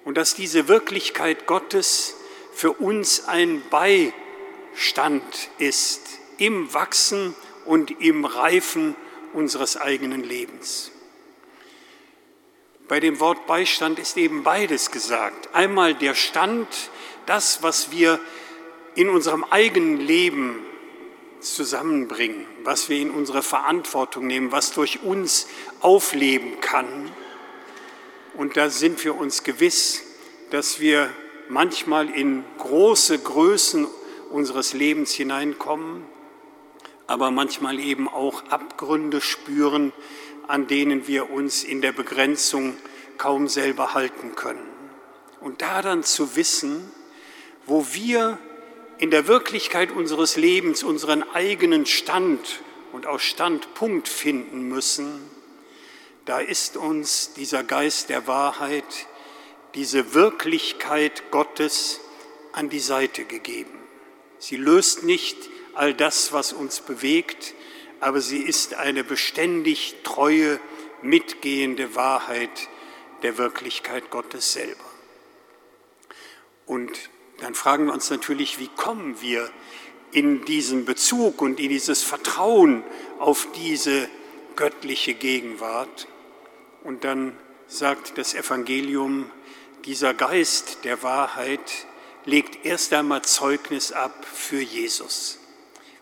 Und 0.04 0.16
dass 0.16 0.34
diese 0.34 0.68
Wirklichkeit 0.68 1.46
Gottes 1.46 2.14
für 2.52 2.72
uns 2.72 3.26
ein 3.26 3.62
Beistand 3.70 5.22
ist 5.58 6.00
im 6.38 6.72
Wachsen 6.74 7.34
und 7.64 7.90
im 8.00 8.24
Reifen 8.24 8.96
unseres 9.32 9.76
eigenen 9.76 10.22
Lebens. 10.22 10.90
Bei 12.86 13.00
dem 13.00 13.18
Wort 13.18 13.46
Beistand 13.46 13.98
ist 13.98 14.18
eben 14.18 14.42
beides 14.42 14.90
gesagt. 14.90 15.54
Einmal 15.54 15.94
der 15.94 16.14
Stand, 16.14 16.68
das, 17.24 17.62
was 17.62 17.90
wir 17.90 18.20
in 18.94 19.08
unserem 19.08 19.42
eigenen 19.44 19.98
Leben 20.00 20.60
zusammenbringen, 21.40 22.46
was 22.62 22.90
wir 22.90 23.00
in 23.00 23.10
unsere 23.10 23.42
Verantwortung 23.42 24.26
nehmen, 24.26 24.52
was 24.52 24.72
durch 24.72 25.02
uns 25.02 25.46
aufleben 25.80 26.60
kann. 26.60 27.10
Und 28.34 28.58
da 28.58 28.68
sind 28.68 29.02
wir 29.02 29.16
uns 29.16 29.44
gewiss, 29.44 30.02
dass 30.50 30.78
wir 30.78 31.10
manchmal 31.48 32.10
in 32.10 32.44
große 32.58 33.18
Größen 33.18 33.86
unseres 34.30 34.74
Lebens 34.74 35.12
hineinkommen, 35.12 36.04
aber 37.06 37.30
manchmal 37.30 37.80
eben 37.80 38.08
auch 38.08 38.44
Abgründe 38.50 39.22
spüren, 39.22 39.92
an 40.48 40.66
denen 40.66 41.06
wir 41.06 41.30
uns 41.30 41.64
in 41.64 41.80
der 41.80 41.92
Begrenzung 41.92 42.76
kaum 43.18 43.48
selber 43.48 43.94
halten 43.94 44.34
können. 44.34 44.68
Und 45.40 45.62
da 45.62 45.82
dann 45.82 46.02
zu 46.02 46.36
wissen, 46.36 46.90
wo 47.66 47.86
wir 47.92 48.38
in 48.98 49.10
der 49.10 49.26
Wirklichkeit 49.26 49.90
unseres 49.90 50.36
Lebens 50.36 50.82
unseren 50.82 51.22
eigenen 51.34 51.86
Stand 51.86 52.60
und 52.92 53.06
auch 53.06 53.20
Standpunkt 53.20 54.08
finden 54.08 54.68
müssen, 54.68 55.20
da 56.24 56.40
ist 56.40 56.76
uns 56.76 57.34
dieser 57.34 57.64
Geist 57.64 58.08
der 58.08 58.26
Wahrheit, 58.26 58.84
diese 59.74 60.14
Wirklichkeit 60.14 61.30
Gottes 61.30 62.00
an 62.52 62.70
die 62.70 62.80
Seite 62.80 63.24
gegeben. 63.24 63.78
Sie 64.38 64.56
löst 64.56 65.02
nicht 65.02 65.36
all 65.74 65.92
das, 65.92 66.32
was 66.32 66.52
uns 66.52 66.80
bewegt, 66.80 67.54
aber 68.04 68.20
sie 68.20 68.42
ist 68.42 68.74
eine 68.74 69.02
beständig 69.02 69.94
treue, 70.04 70.60
mitgehende 71.00 71.94
Wahrheit 71.94 72.68
der 73.22 73.38
Wirklichkeit 73.38 74.10
Gottes 74.10 74.52
selber. 74.52 74.84
Und 76.66 76.90
dann 77.40 77.54
fragen 77.54 77.86
wir 77.86 77.94
uns 77.94 78.10
natürlich, 78.10 78.58
wie 78.58 78.68
kommen 78.68 79.22
wir 79.22 79.50
in 80.12 80.44
diesen 80.44 80.84
Bezug 80.84 81.40
und 81.40 81.58
in 81.58 81.70
dieses 81.70 82.02
Vertrauen 82.02 82.84
auf 83.20 83.48
diese 83.56 84.06
göttliche 84.54 85.14
Gegenwart? 85.14 86.06
Und 86.82 87.04
dann 87.04 87.34
sagt 87.68 88.18
das 88.18 88.34
Evangelium, 88.34 89.30
dieser 89.86 90.12
Geist 90.12 90.84
der 90.84 91.02
Wahrheit 91.02 91.86
legt 92.26 92.66
erst 92.66 92.92
einmal 92.92 93.22
Zeugnis 93.22 93.92
ab 93.92 94.26
für 94.30 94.60
Jesus 94.60 95.38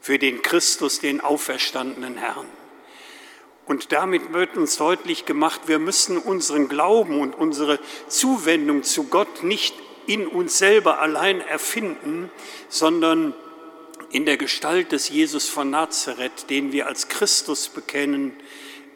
für 0.03 0.19
den 0.19 0.43
Christus, 0.43 0.99
den 0.99 1.21
auferstandenen 1.21 2.19
Herrn. 2.19 2.49
Und 3.65 3.93
damit 3.93 4.33
wird 4.33 4.57
uns 4.57 4.77
deutlich 4.77 5.25
gemacht, 5.25 5.63
wir 5.67 5.79
müssen 5.79 6.19
unseren 6.19 6.69
Glauben 6.69 7.21
und 7.21 7.35
unsere 7.35 7.79
Zuwendung 8.09 8.83
zu 8.83 9.05
Gott 9.05 9.45
nicht 9.45 9.75
in 10.09 10.27
uns 10.27 10.59
selber 10.59 11.01
allein 11.01 11.41
erfinden, 11.41 12.31
sondern 12.69 13.33
in 14.11 14.27
der 14.27 14.37
Gestalt 14.37 14.91
des 14.91 15.09
Jesus 15.09 15.49
von 15.49 15.71
Nazareth, 15.71 16.51
den 16.51 16.73
wir 16.73 16.89
als 16.89 17.09
Christus 17.09 17.69
bekennen, 17.69 18.33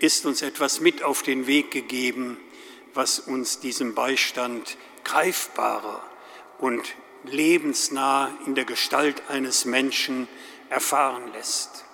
ist 0.00 0.26
uns 0.26 0.42
etwas 0.42 0.80
mit 0.80 1.04
auf 1.04 1.22
den 1.22 1.46
Weg 1.46 1.70
gegeben, 1.70 2.36
was 2.92 3.20
uns 3.20 3.60
diesem 3.60 3.94
Beistand 3.94 4.76
greifbarer 5.04 6.02
und 6.58 6.82
lebensnah 7.24 8.36
in 8.44 8.56
der 8.56 8.64
Gestalt 8.64 9.22
eines 9.28 9.64
Menschen 9.64 10.26
erfahren 10.70 11.32
lässt. 11.32 11.84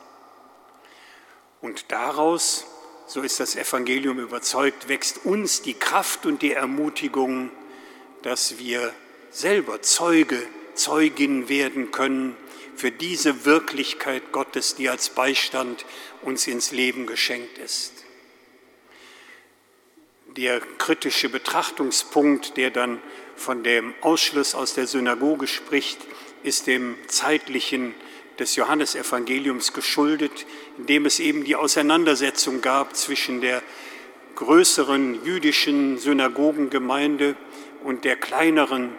Und 1.60 1.92
daraus 1.92 2.66
so 3.12 3.20
ist 3.20 3.40
das 3.40 3.56
Evangelium 3.56 4.18
überzeugt, 4.18 4.88
wächst 4.88 5.26
uns 5.26 5.60
die 5.60 5.74
Kraft 5.74 6.24
und 6.24 6.40
die 6.40 6.52
Ermutigung, 6.52 7.50
dass 8.22 8.58
wir 8.58 8.94
selber 9.30 9.82
Zeuge, 9.82 10.46
Zeugin 10.74 11.50
werden 11.50 11.90
können 11.90 12.36
für 12.74 12.90
diese 12.90 13.44
Wirklichkeit 13.44 14.32
Gottes, 14.32 14.76
die 14.76 14.88
als 14.88 15.10
Beistand 15.10 15.84
uns 16.22 16.46
ins 16.46 16.70
Leben 16.70 17.06
geschenkt 17.06 17.58
ist. 17.58 17.92
Der 20.28 20.60
kritische 20.78 21.28
Betrachtungspunkt, 21.28 22.56
der 22.56 22.70
dann 22.70 23.02
von 23.36 23.62
dem 23.62 23.92
Ausschluss 24.00 24.54
aus 24.54 24.72
der 24.72 24.86
Synagoge 24.86 25.46
spricht, 25.46 25.98
ist 26.44 26.66
dem 26.66 26.96
zeitlichen 27.08 27.94
des 28.38 28.56
Johannesevangeliums 28.56 29.72
geschuldet, 29.72 30.46
in 30.78 30.86
dem 30.86 31.06
es 31.06 31.20
eben 31.20 31.44
die 31.44 31.56
Auseinandersetzung 31.56 32.60
gab 32.60 32.96
zwischen 32.96 33.40
der 33.40 33.62
größeren 34.36 35.24
jüdischen 35.24 35.98
Synagogengemeinde 35.98 37.36
und 37.84 38.04
der 38.04 38.16
kleineren, 38.16 38.94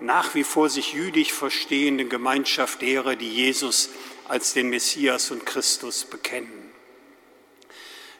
nach 0.00 0.34
wie 0.34 0.44
vor 0.44 0.68
sich 0.68 0.92
jüdisch 0.92 1.32
verstehenden 1.32 2.08
Gemeinschaft 2.08 2.82
derer, 2.82 3.16
die 3.16 3.30
Jesus 3.30 3.90
als 4.28 4.52
den 4.52 4.68
Messias 4.68 5.30
und 5.30 5.46
Christus 5.46 6.04
bekennen. 6.04 6.70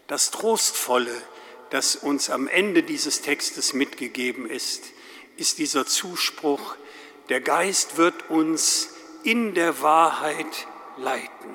Das 0.07 0.31
Trostvolle, 0.31 1.11
das 1.71 1.97
uns 1.97 2.31
am 2.31 2.47
Ende 2.49 2.83
dieses 2.83 3.21
Textes 3.23 3.73
mitgegeben 3.73 4.49
ist, 4.49 4.85
ist 5.37 5.59
dieser 5.59 5.85
Zuspruch, 5.87 6.77
der 7.29 7.41
Geist 7.41 7.97
wird 7.97 8.31
uns 8.31 8.91
in 9.27 9.55
der 9.55 9.83
Wahrheit 9.83 10.69
leiten. 10.97 11.51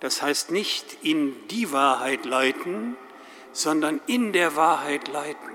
Das 0.00 0.20
heißt 0.20 0.50
nicht 0.50 0.98
in 1.02 1.34
die 1.48 1.72
Wahrheit 1.72 2.26
leiten, 2.26 2.94
sondern 3.52 4.02
in 4.06 4.34
der 4.34 4.54
Wahrheit 4.54 5.08
leiten. 5.08 5.50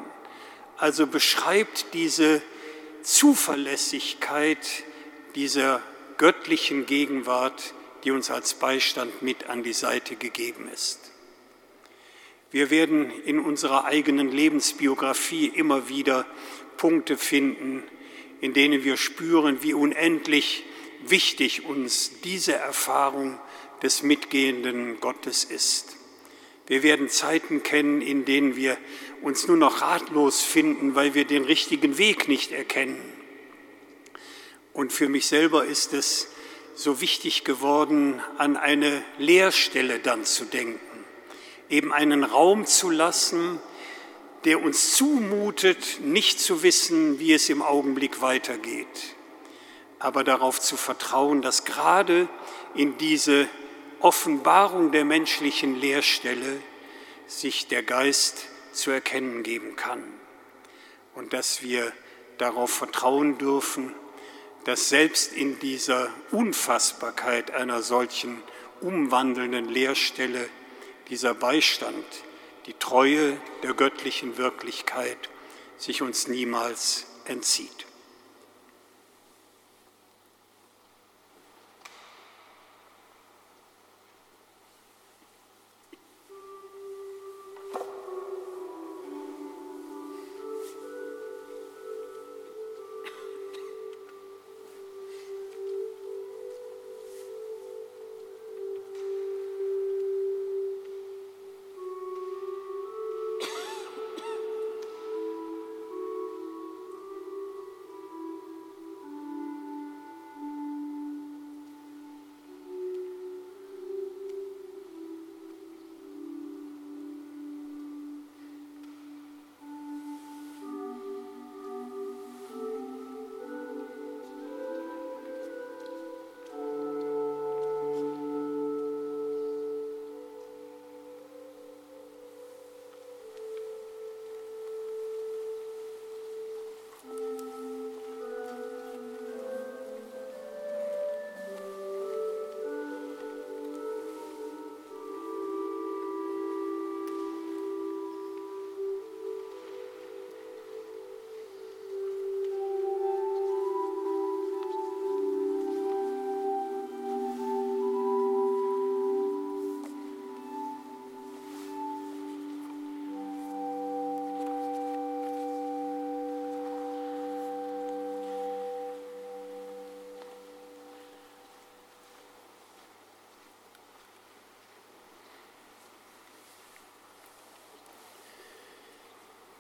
Also 0.77 1.05
beschreibt 1.05 1.93
diese 1.93 2.41
Zuverlässigkeit 3.03 4.83
dieser 5.35 5.83
göttlichen 6.17 6.87
Gegenwart, 6.87 7.75
die 8.03 8.09
uns 8.09 8.31
als 8.31 8.55
Beistand 8.55 9.21
mit 9.21 9.45
an 9.45 9.61
die 9.61 9.73
Seite 9.73 10.15
gegeben 10.15 10.67
ist. 10.73 11.11
Wir 12.49 12.71
werden 12.71 13.11
in 13.25 13.39
unserer 13.39 13.85
eigenen 13.85 14.31
Lebensbiografie 14.31 15.45
immer 15.45 15.89
wieder 15.89 16.25
Punkte 16.77 17.17
finden, 17.17 17.83
in 18.41 18.53
denen 18.53 18.83
wir 18.83 18.97
spüren, 18.97 19.61
wie 19.61 19.75
unendlich 19.75 20.65
wichtig 21.09 21.65
uns 21.65 22.11
diese 22.23 22.53
Erfahrung 22.53 23.39
des 23.81 24.03
mitgehenden 24.03 24.99
Gottes 24.99 25.43
ist. 25.43 25.97
Wir 26.67 26.83
werden 26.83 27.09
Zeiten 27.09 27.63
kennen, 27.63 28.01
in 28.01 28.25
denen 28.25 28.55
wir 28.55 28.77
uns 29.21 29.47
nur 29.47 29.57
noch 29.57 29.81
ratlos 29.81 30.41
finden, 30.41 30.95
weil 30.95 31.13
wir 31.13 31.25
den 31.25 31.43
richtigen 31.43 31.97
Weg 31.97 32.27
nicht 32.27 32.51
erkennen. 32.51 33.01
Und 34.73 34.93
für 34.93 35.09
mich 35.09 35.25
selber 35.27 35.65
ist 35.65 35.93
es 35.93 36.29
so 36.75 37.01
wichtig 37.01 37.43
geworden, 37.43 38.21
an 38.37 38.55
eine 38.55 39.03
Leerstelle 39.17 39.99
dann 39.99 40.23
zu 40.23 40.45
denken, 40.45 41.05
eben 41.69 41.91
einen 41.91 42.23
Raum 42.23 42.65
zu 42.65 42.89
lassen, 42.89 43.59
der 44.45 44.61
uns 44.61 44.95
zumutet, 44.95 45.99
nicht 46.01 46.39
zu 46.39 46.63
wissen, 46.63 47.19
wie 47.19 47.33
es 47.33 47.49
im 47.49 47.61
Augenblick 47.61 48.21
weitergeht 48.21 49.10
aber 50.01 50.23
darauf 50.23 50.59
zu 50.59 50.77
vertrauen, 50.77 51.43
dass 51.43 51.63
gerade 51.63 52.27
in 52.73 52.97
diese 52.97 53.47
Offenbarung 53.99 54.91
der 54.91 55.05
menschlichen 55.05 55.79
Leerstelle 55.79 56.59
sich 57.27 57.67
der 57.67 57.83
Geist 57.83 58.47
zu 58.73 58.89
erkennen 58.89 59.43
geben 59.43 59.75
kann 59.75 60.03
und 61.13 61.33
dass 61.33 61.61
wir 61.61 61.93
darauf 62.39 62.71
vertrauen 62.71 63.37
dürfen, 63.37 63.93
dass 64.63 64.89
selbst 64.89 65.33
in 65.33 65.59
dieser 65.59 66.09
Unfassbarkeit 66.31 67.51
einer 67.51 67.83
solchen 67.83 68.41
umwandelnden 68.81 69.69
Leerstelle 69.69 70.49
dieser 71.09 71.35
Beistand, 71.35 72.05
die 72.65 72.73
Treue 72.73 73.37
der 73.61 73.73
göttlichen 73.73 74.37
Wirklichkeit 74.37 75.29
sich 75.77 76.01
uns 76.01 76.27
niemals 76.27 77.05
entzieht. 77.25 77.80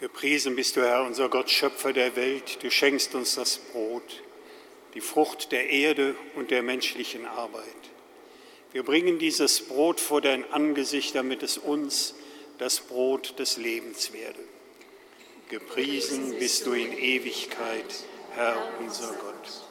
Gepriesen 0.01 0.55
bist 0.55 0.77
du, 0.77 0.81
Herr, 0.81 1.03
unser 1.03 1.29
Gott, 1.29 1.51
Schöpfer 1.51 1.93
der 1.93 2.15
Welt. 2.15 2.63
Du 2.63 2.71
schenkst 2.71 3.13
uns 3.13 3.35
das 3.35 3.59
Brot, 3.59 4.23
die 4.95 4.99
Frucht 4.99 5.51
der 5.51 5.69
Erde 5.69 6.15
und 6.33 6.49
der 6.49 6.63
menschlichen 6.63 7.27
Arbeit. 7.27 7.63
Wir 8.71 8.81
bringen 8.81 9.19
dieses 9.19 9.61
Brot 9.61 9.99
vor 9.99 10.19
dein 10.19 10.51
Angesicht, 10.51 11.13
damit 11.13 11.43
es 11.43 11.59
uns 11.59 12.15
das 12.57 12.79
Brot 12.79 13.37
des 13.37 13.57
Lebens 13.57 14.11
werde. 14.11 14.39
Gepriesen 15.49 16.35
bist 16.39 16.65
du 16.65 16.71
in 16.71 16.97
Ewigkeit, 16.97 17.85
Herr 18.33 18.57
unser 18.79 19.09
Gott. 19.09 19.65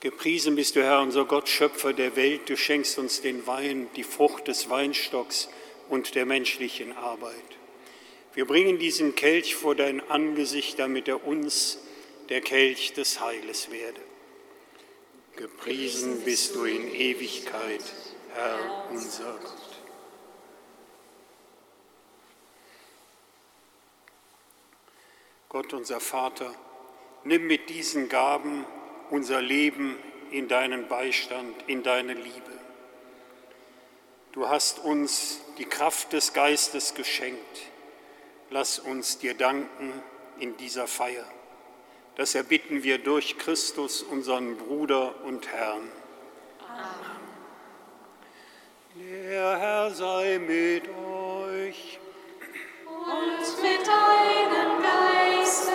Gepriesen 0.00 0.56
bist 0.56 0.74
du, 0.74 0.82
Herr, 0.82 1.02
unser 1.02 1.26
Gott, 1.26 1.50
Schöpfer 1.50 1.92
der 1.92 2.16
Welt. 2.16 2.48
Du 2.48 2.56
schenkst 2.56 2.96
uns 2.96 3.20
den 3.20 3.46
Wein, 3.46 3.90
die 3.94 4.04
Frucht 4.04 4.48
des 4.48 4.70
Weinstocks 4.70 5.50
und 5.90 6.14
der 6.14 6.24
menschlichen 6.24 6.96
Arbeit. 6.96 7.59
Wir 8.40 8.46
bringen 8.46 8.78
diesen 8.78 9.14
Kelch 9.16 9.54
vor 9.54 9.74
dein 9.74 10.00
Angesicht, 10.08 10.78
damit 10.78 11.08
er 11.08 11.26
uns 11.26 11.76
der 12.30 12.40
Kelch 12.40 12.94
des 12.94 13.20
Heiles 13.20 13.70
werde. 13.70 14.00
Gepriesen 15.36 16.22
bist 16.24 16.54
du 16.54 16.64
in 16.64 16.90
Ewigkeit, 16.94 17.84
Herr 18.32 18.88
unser 18.90 19.38
Gott. 19.42 19.78
Gott 25.50 25.74
unser 25.74 26.00
Vater, 26.00 26.54
nimm 27.24 27.46
mit 27.46 27.68
diesen 27.68 28.08
Gaben 28.08 28.64
unser 29.10 29.42
Leben 29.42 29.98
in 30.30 30.48
deinen 30.48 30.88
Beistand, 30.88 31.54
in 31.66 31.82
deine 31.82 32.14
Liebe. 32.14 32.58
Du 34.32 34.48
hast 34.48 34.78
uns 34.78 35.40
die 35.58 35.66
Kraft 35.66 36.14
des 36.14 36.32
Geistes 36.32 36.94
geschenkt. 36.94 37.70
Lass 38.52 38.80
uns 38.80 39.18
dir 39.18 39.34
danken 39.34 39.92
in 40.40 40.56
dieser 40.56 40.88
Feier. 40.88 41.24
Das 42.16 42.34
erbitten 42.34 42.82
wir 42.82 42.98
durch 42.98 43.38
Christus, 43.38 44.02
unseren 44.02 44.56
Bruder 44.56 45.14
und 45.24 45.46
Herrn. 45.46 45.88
Amen. 46.68 47.20
Der 48.96 49.56
Herr 49.56 49.90
sei 49.92 50.40
mit 50.40 50.82
euch. 50.88 52.00
Und 52.88 53.62
mit 53.62 53.86
deinem 53.86 54.82
Geiste. 54.82 55.70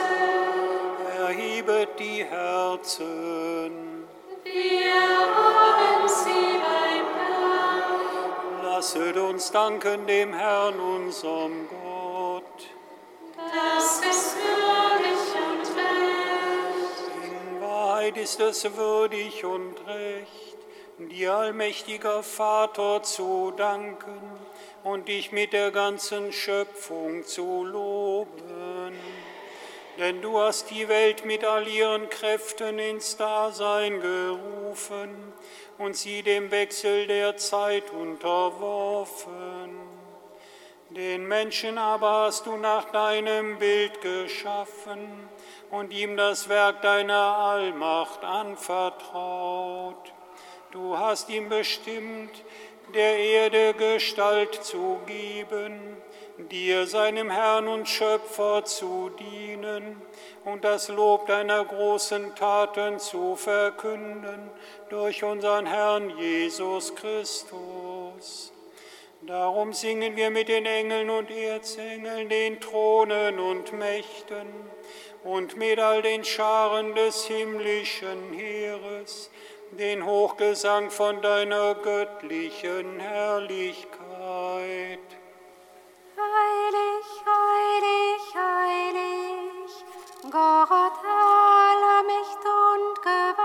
Erhebet 1.18 1.98
die 1.98 2.26
Herzen. 2.26 3.72
Wir 4.44 5.02
haben 5.34 6.10
sie 6.10 6.60
beim 6.60 7.08
Herrn. 7.16 8.64
Lasset 8.64 9.16
uns 9.16 9.50
danken 9.50 10.06
dem 10.08 10.34
Herrn, 10.34 10.78
unserem 10.78 11.70
Gott. 11.70 11.95
Ist 18.26 18.40
es 18.40 18.76
würdig 18.76 19.46
und 19.46 19.76
recht, 19.86 20.58
dir 20.98 21.36
allmächtiger 21.36 22.24
Vater 22.24 23.04
zu 23.04 23.54
danken 23.56 24.20
und 24.84 25.08
dich 25.10 25.32
mit 25.32 25.54
der 25.54 25.70
ganzen 25.70 26.34
Schöpfung 26.34 27.24
zu 27.24 27.64
loben. 27.64 28.98
Denn 30.00 30.24
du 30.24 30.40
hast 30.40 30.72
die 30.72 30.88
Welt 30.88 31.24
mit 31.24 31.46
all 31.46 31.68
ihren 31.68 32.10
Kräften 32.10 32.80
ins 32.80 33.16
Dasein 33.16 34.02
gerufen 34.02 35.32
und 35.78 35.96
sie 35.96 36.24
dem 36.24 36.50
Wechsel 36.50 37.06
der 37.06 37.38
Zeit 37.38 37.92
unterworfen. 37.92 39.70
Den 40.90 41.28
Menschen 41.28 41.78
aber 41.78 42.26
hast 42.26 42.48
du 42.48 42.58
nach 42.58 42.86
deinem 42.86 43.60
Bild 43.60 44.02
geschaffen 44.02 45.30
und 45.72 45.92
ihm 45.92 46.18
das 46.18 46.50
Werk 46.50 46.82
deiner 46.82 47.38
Allmacht 47.38 48.24
anvertraut. 48.24 50.14
Du 50.72 50.98
hast 50.98 51.30
ihm 51.30 51.50
bestimmt, 51.50 52.44
der 52.94 53.18
Erde 53.18 53.74
Gestalt 53.74 54.54
zu 54.56 55.00
geben 55.06 55.98
dir, 56.38 56.86
seinem 56.86 57.30
Herrn 57.30 57.68
und 57.68 57.88
Schöpfer, 57.88 58.64
zu 58.66 59.10
dienen 59.10 60.02
und 60.44 60.64
das 60.64 60.90
Lob 60.90 61.28
deiner 61.28 61.64
großen 61.64 62.36
Taten 62.36 63.00
zu 63.00 63.36
verkünden 63.36 64.50
durch 64.90 65.24
unseren 65.24 65.66
Herrn 65.66 66.18
Jesus 66.18 66.94
Christus. 66.96 68.52
Darum 69.22 69.74
singen 69.74 70.16
wir 70.16 70.30
mit 70.30 70.50
den 70.50 70.66
Engeln 70.66 71.10
und 71.10 71.32
Erzengeln, 71.32 72.30
den 72.30 72.60
Thronen 72.60 73.40
und 73.40 73.74
Mächten 73.74 74.75
und 75.26 75.58
mit 75.58 75.80
all 75.80 76.04
den 76.04 76.24
Scharen 76.24 76.94
des 76.94 77.26
himmlischen 77.26 78.32
Heeres, 78.34 79.32
den 79.72 80.06
Hochgesang 80.06 80.92
von 80.92 81.20
deiner 81.22 81.74
göttlichen 81.74 83.00
Herrlichkeit. 83.00 83.90
Heilig, 86.16 87.06
heilig, 87.26 88.36
heilig, 88.36 89.72
Gott 90.32 91.04
aller 91.04 92.04
Mächte 92.04 92.50
und 92.76 93.02
Gewalten. 93.02 93.45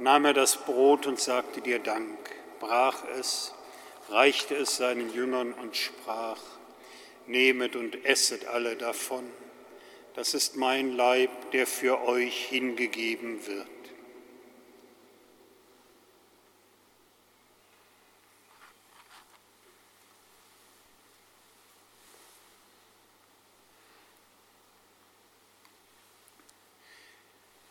nahm 0.00 0.24
er 0.24 0.34
das 0.34 0.56
Brot 0.56 1.06
und 1.06 1.20
sagte 1.20 1.60
dir 1.60 1.78
Dank, 1.78 2.18
brach 2.58 3.04
es, 3.18 3.54
reichte 4.08 4.56
es 4.56 4.76
seinen 4.76 5.12
Jüngern 5.14 5.52
und 5.52 5.76
sprach, 5.76 6.40
Nehmet 7.26 7.76
und 7.76 8.04
esset 8.04 8.46
alle 8.46 8.76
davon, 8.76 9.24
das 10.14 10.34
ist 10.34 10.56
mein 10.56 10.96
Leib, 10.96 11.52
der 11.52 11.66
für 11.66 12.02
euch 12.02 12.46
hingegeben 12.46 13.46
wird. 13.46 13.68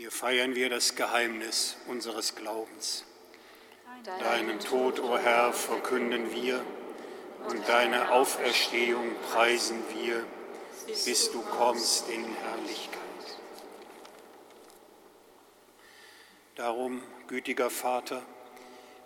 Hier 0.00 0.10
feiern 0.10 0.54
wir 0.54 0.70
das 0.70 0.94
Geheimnis 0.94 1.76
unseres 1.86 2.34
Glaubens. 2.34 3.04
Deinen 4.18 4.58
Tod, 4.58 4.98
o 4.98 5.18
Herr, 5.18 5.52
verkünden 5.52 6.32
wir 6.32 6.64
und 7.46 7.68
deine 7.68 8.10
Auferstehung 8.10 9.14
preisen 9.30 9.78
wir, 9.92 10.24
bis 10.86 11.30
du 11.32 11.42
kommst 11.42 12.08
in 12.08 12.24
Herrlichkeit. 12.24 12.98
Darum, 16.54 17.02
gütiger 17.28 17.68
Vater, 17.68 18.22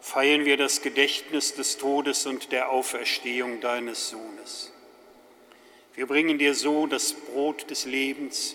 feiern 0.00 0.44
wir 0.44 0.56
das 0.56 0.80
Gedächtnis 0.80 1.56
des 1.56 1.76
Todes 1.76 2.24
und 2.24 2.52
der 2.52 2.70
Auferstehung 2.70 3.60
deines 3.60 4.10
Sohnes. 4.10 4.72
Wir 5.94 6.06
bringen 6.06 6.38
dir 6.38 6.54
so 6.54 6.86
das 6.86 7.14
Brot 7.14 7.68
des 7.68 7.84
Lebens 7.84 8.54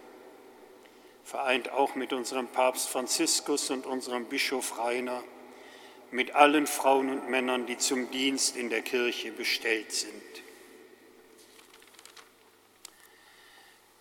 Vereint 1.31 1.71
auch 1.71 1.95
mit 1.95 2.11
unserem 2.11 2.49
Papst 2.49 2.89
Franziskus 2.89 3.69
und 3.69 3.85
unserem 3.85 4.25
Bischof 4.25 4.77
Rainer, 4.77 5.23
mit 6.11 6.35
allen 6.35 6.67
Frauen 6.67 7.09
und 7.09 7.29
Männern, 7.29 7.65
die 7.65 7.77
zum 7.77 8.11
Dienst 8.11 8.57
in 8.57 8.69
der 8.69 8.81
Kirche 8.81 9.31
bestellt 9.31 9.93
sind. 9.93 10.11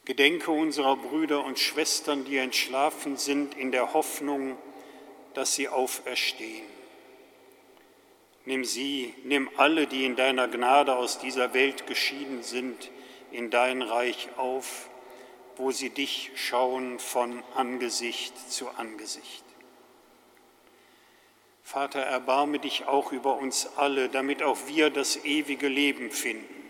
Gedenke 0.07 0.51
unserer 0.51 0.97
Brüder 0.97 1.45
und 1.45 1.61
Schwestern, 1.61 2.25
die 2.25 2.37
entschlafen 2.37 3.17
sind, 3.17 3.57
in 3.57 3.71
der 3.71 3.95
Hoffnung, 3.95 4.59
dass 5.35 5.55
sie 5.55 5.69
auferstehen. 5.69 6.67
Nimm 8.45 8.65
sie, 8.65 9.15
nimm 9.23 9.49
alle, 9.57 9.87
die 9.87 10.05
in 10.05 10.17
deiner 10.17 10.49
Gnade 10.49 10.97
aus 10.97 11.21
dieser 11.21 11.55
Welt 11.55 11.87
geschieden 11.87 12.43
sind, 12.43 12.91
in 13.31 13.51
dein 13.51 13.83
Reich 13.83 14.31
auf, 14.37 14.90
wo 15.61 15.71
sie 15.71 15.91
dich 15.91 16.33
schauen 16.35 16.99
von 16.99 17.43
Angesicht 17.55 18.51
zu 18.51 18.69
Angesicht. 18.71 19.45
Vater, 21.63 22.01
erbarme 22.01 22.59
dich 22.59 22.87
auch 22.87 23.13
über 23.13 23.37
uns 23.37 23.69
alle, 23.77 24.09
damit 24.09 24.43
auch 24.43 24.59
wir 24.67 24.91
das 24.91 25.25
ewige 25.25 25.69
Leben 25.69 26.11
finden 26.11 26.61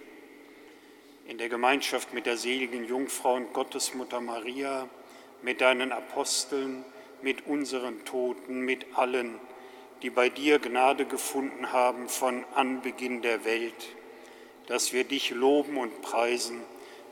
in 1.31 1.39
der 1.39 1.49
Gemeinschaft 1.49 2.13
mit 2.13 2.27
der 2.27 2.37
seligen 2.37 2.85
Jungfrau 2.85 3.35
und 3.35 3.53
Gottesmutter 3.53 4.21
Maria, 4.21 4.89
mit 5.43 5.61
deinen 5.61 5.93
Aposteln, 5.93 6.85
mit 7.23 7.47
unseren 7.47 8.05
Toten, 8.05 8.63
mit 8.63 8.85
allen, 8.97 9.39
die 10.03 10.11
bei 10.11 10.29
dir 10.29 10.59
Gnade 10.59 11.05
gefunden 11.05 11.71
haben 11.71 12.09
von 12.09 12.45
Anbeginn 12.57 13.23
der 13.23 13.45
Welt, 13.45 13.95
dass 14.67 14.93
wir 14.93 15.05
dich 15.05 15.31
loben 15.31 15.77
und 15.77 16.03
preisen 16.03 16.63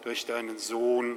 durch 0.03 0.27
deinen 0.27 0.59
Sohn 0.59 1.17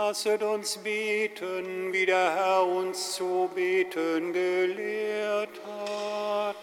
Lasset 0.00 0.44
uns 0.44 0.76
beten, 0.78 1.92
wie 1.92 2.06
der 2.06 2.32
Herr 2.32 2.64
uns 2.64 3.14
zu 3.14 3.50
beten 3.52 4.32
gelehrt 4.32 5.60
hat. 5.66 6.56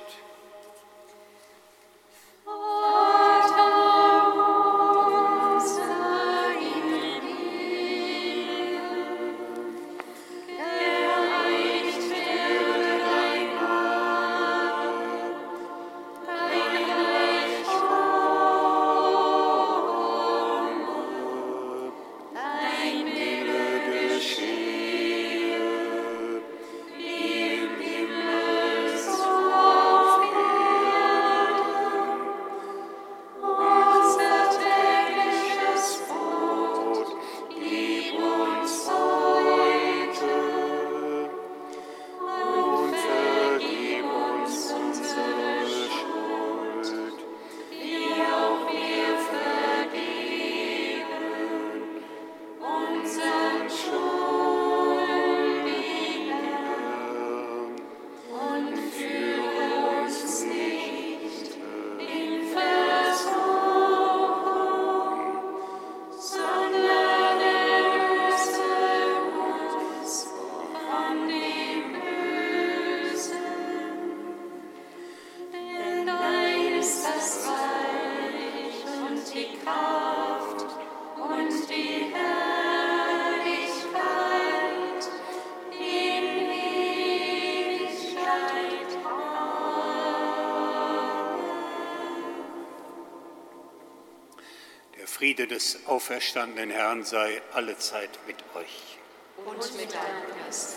Friede 95.45 95.55
des 95.55 95.77
auferstandenen 95.85 96.71
Herrn 96.71 97.03
sei 97.03 97.41
allezeit 97.53 98.09
mit 98.25 98.37
euch. 98.55 98.97
Und 99.45 99.77
mit 99.77 99.93
deinem 99.93 100.43
Geist. 100.43 100.73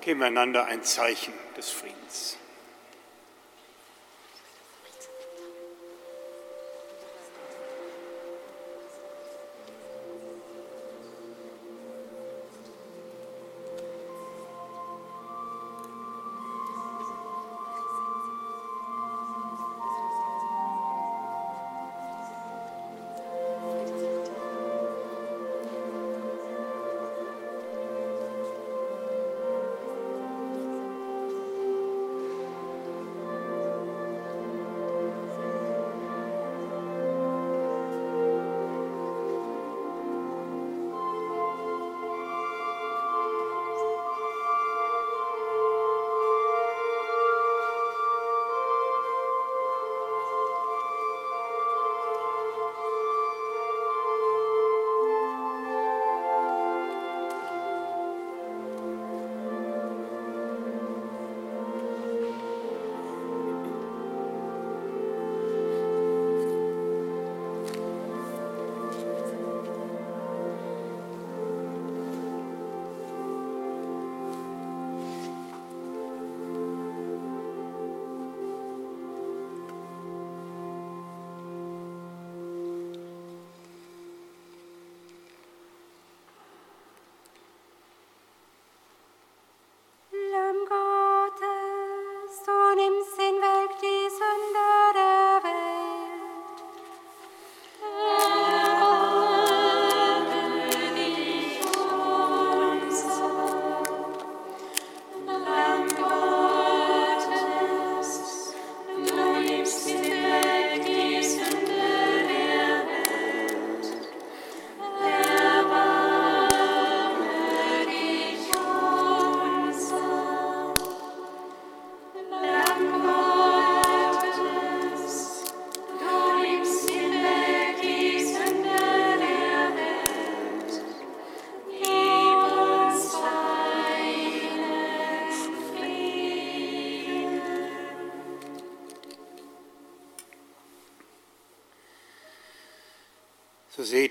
Geben 0.00 0.20
wir 0.20 0.26
einander 0.28 0.66
ein 0.66 0.84
Zeichen 0.84 1.34
des 1.56 1.70
Friedens. 1.70 2.36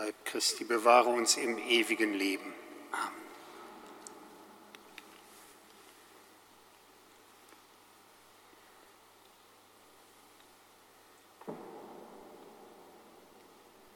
Leib 0.00 0.24
Christi, 0.24 0.64
bewahre 0.64 1.10
uns 1.10 1.36
im 1.36 1.58
ewigen 1.58 2.14
Leben. 2.14 2.54
Amen. 2.90 3.20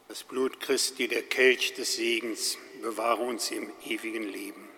Das 0.09 0.25
Blut 0.25 0.61
Christi, 0.61 1.09
der 1.09 1.23
Kelch 1.23 1.73
des 1.73 1.95
Segens, 1.95 2.59
bewahre 2.83 3.23
uns 3.23 3.51
im 3.51 3.73
ewigen 3.87 4.25
Leben. 4.25 4.74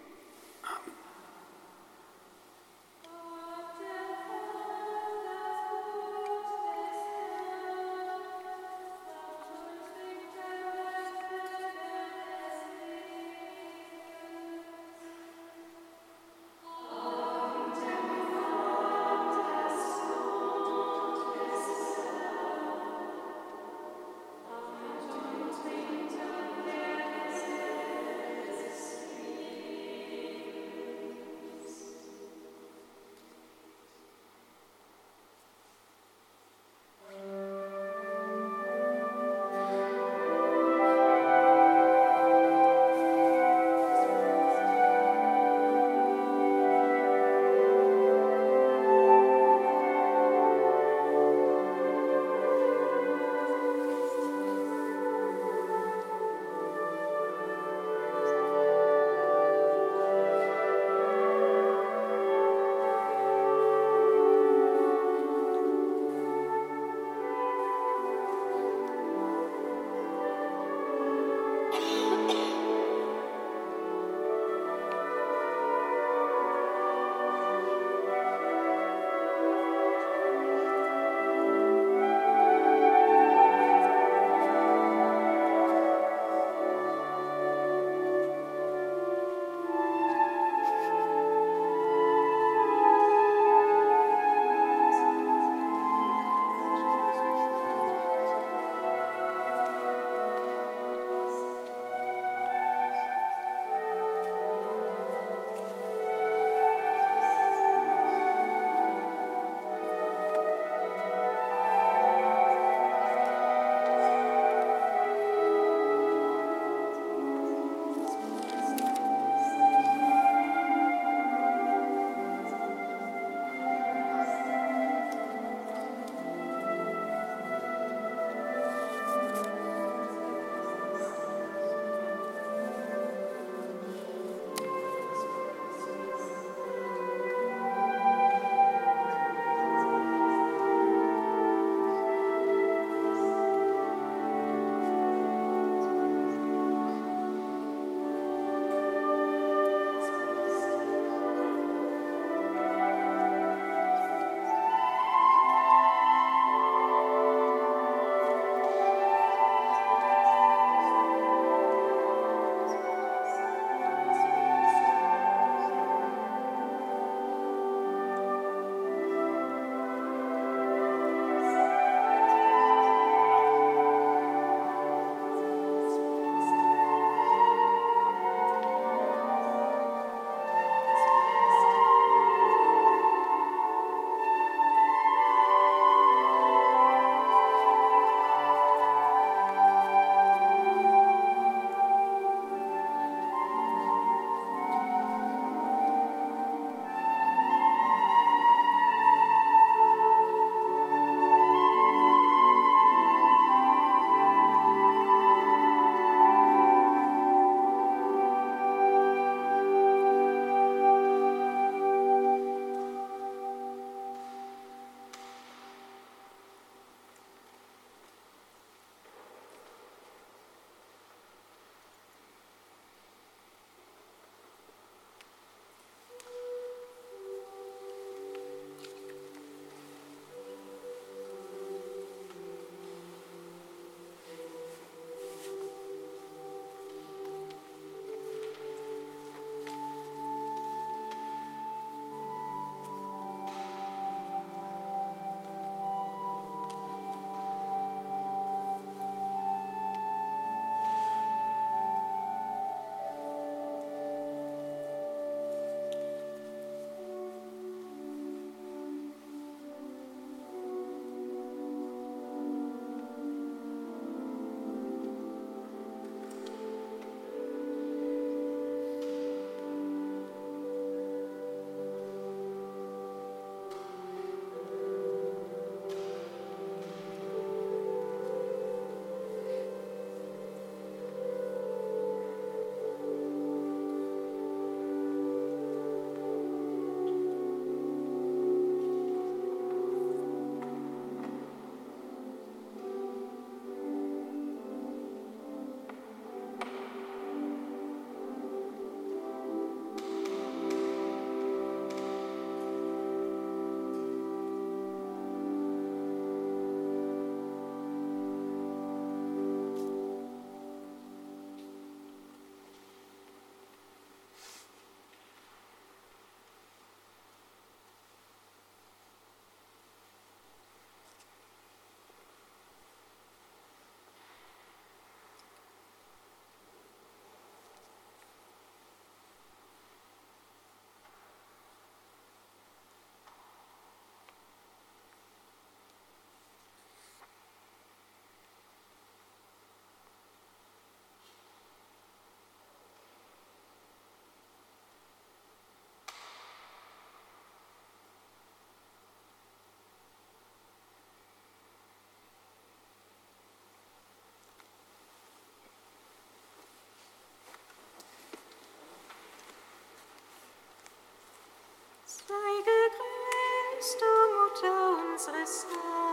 Christus, 363.87 364.03
Mutter 364.35 364.97
unseres 365.13 365.67
Herrn. 365.71 366.06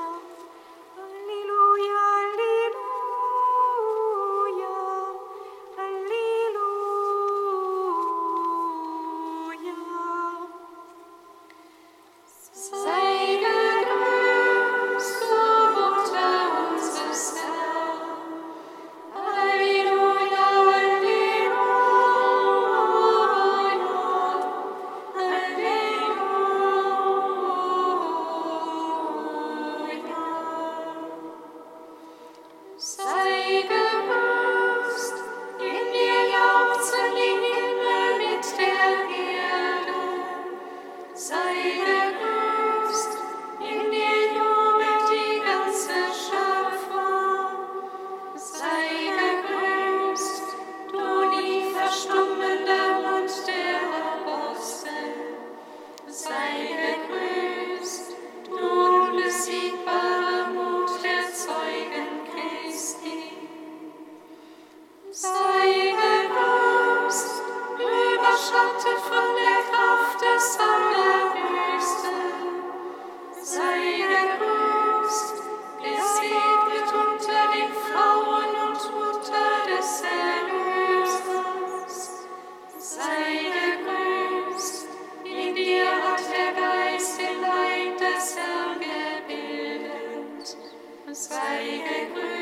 Sei 91.14 91.84
gegrüßt, 91.84 92.33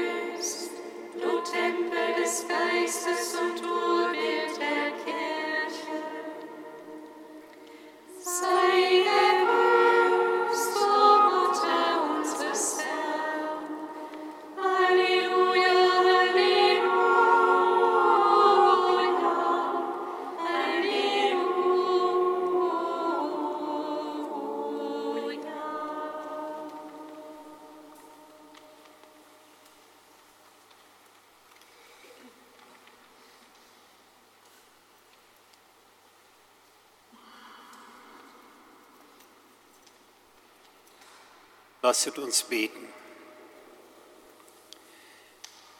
Lasset 41.83 42.19
uns 42.19 42.43
beten. 42.43 42.87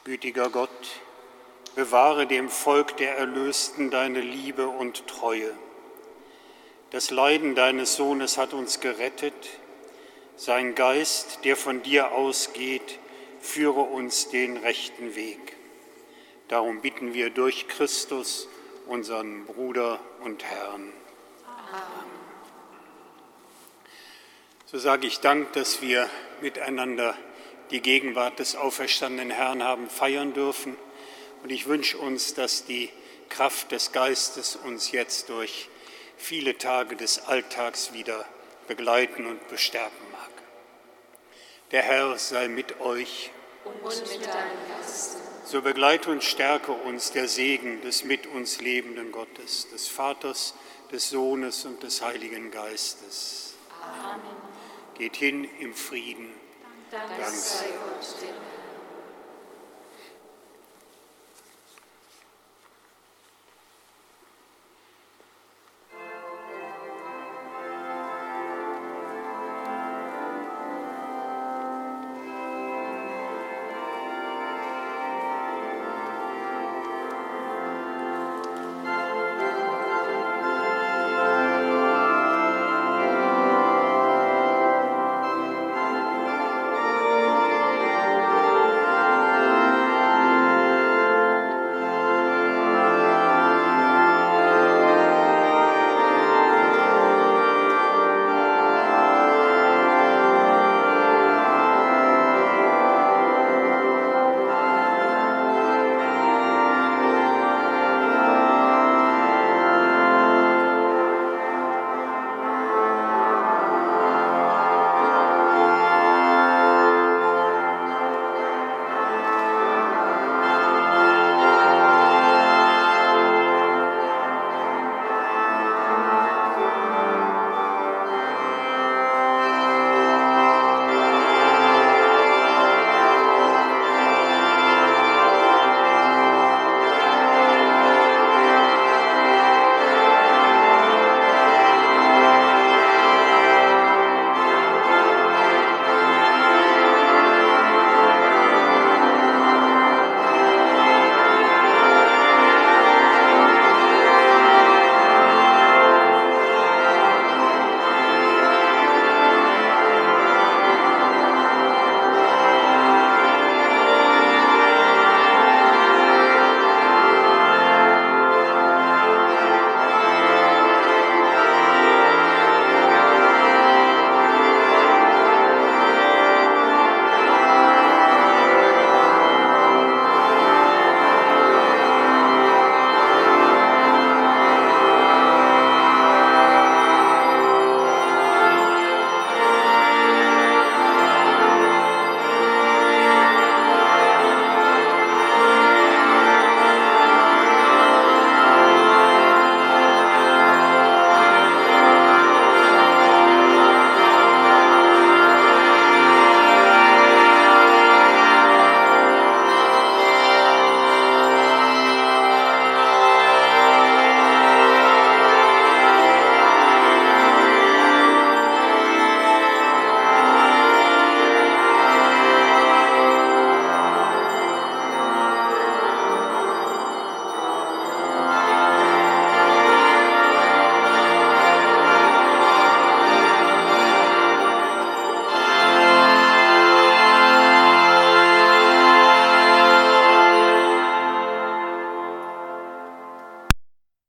Gütiger 0.03 0.49
Gott, 0.49 0.69
bewahre 1.75 2.25
dem 2.25 2.49
Volk 2.49 2.97
der 2.97 3.17
Erlösten 3.17 3.91
deine 3.91 4.19
Liebe 4.19 4.67
und 4.67 5.05
Treue. 5.05 5.55
Das 6.89 7.11
Leiden 7.11 7.53
deines 7.53 7.97
Sohnes 7.97 8.39
hat 8.39 8.53
uns 8.53 8.79
gerettet. 8.79 9.59
Sein 10.37 10.73
Geist, 10.73 11.45
der 11.45 11.55
von 11.55 11.83
dir 11.83 12.13
ausgeht, 12.13 12.97
führe 13.39 13.81
uns 13.81 14.29
den 14.29 14.57
rechten 14.57 15.13
Weg. 15.15 15.55
Darum 16.47 16.81
bitten 16.81 17.13
wir 17.13 17.29
durch 17.29 17.67
Christus, 17.67 18.47
unseren 18.87 19.45
Bruder 19.45 19.99
und 20.23 20.43
Herrn. 20.43 20.91
So 24.71 24.79
sage 24.79 25.05
ich 25.05 25.19
Dank, 25.19 25.51
dass 25.51 25.81
wir 25.81 26.09
miteinander 26.39 27.13
die 27.71 27.81
Gegenwart 27.81 28.39
des 28.39 28.55
auferstandenen 28.55 29.29
Herrn 29.29 29.61
haben 29.61 29.89
feiern 29.89 30.33
dürfen. 30.33 30.77
Und 31.43 31.49
ich 31.49 31.67
wünsche 31.67 31.97
uns, 31.97 32.35
dass 32.35 32.63
die 32.63 32.89
Kraft 33.27 33.73
des 33.73 33.91
Geistes 33.91 34.55
uns 34.55 34.93
jetzt 34.93 35.27
durch 35.27 35.67
viele 36.15 36.57
Tage 36.57 36.95
des 36.95 37.19
Alltags 37.25 37.91
wieder 37.91 38.23
begleiten 38.69 39.25
und 39.25 39.45
bestärken 39.49 40.09
mag. 40.13 40.29
Der 41.71 41.81
Herr 41.81 42.17
sei 42.17 42.47
mit 42.47 42.79
euch. 42.79 43.31
Und 43.65 43.83
mit 43.83 44.25
deinem 44.25 44.57
Geist. 44.79 45.17
So 45.43 45.61
begleite 45.61 46.09
und 46.11 46.23
stärke 46.23 46.71
uns 46.71 47.11
der 47.11 47.27
Segen 47.27 47.81
des 47.81 48.05
mit 48.05 48.25
uns 48.25 48.61
lebenden 48.61 49.11
Gottes, 49.11 49.67
des 49.69 49.89
Vaters, 49.89 50.53
des 50.93 51.09
Sohnes 51.09 51.65
und 51.65 51.83
des 51.83 52.01
Heiligen 52.01 52.51
Geistes. 52.51 53.55
Amen. 53.81 54.40
Geht 54.97 55.15
hin 55.15 55.47
im 55.59 55.73
Frieden. 55.73 56.27
Dank 56.91 57.33
sei 57.33 57.65
Gott. 57.65 58.60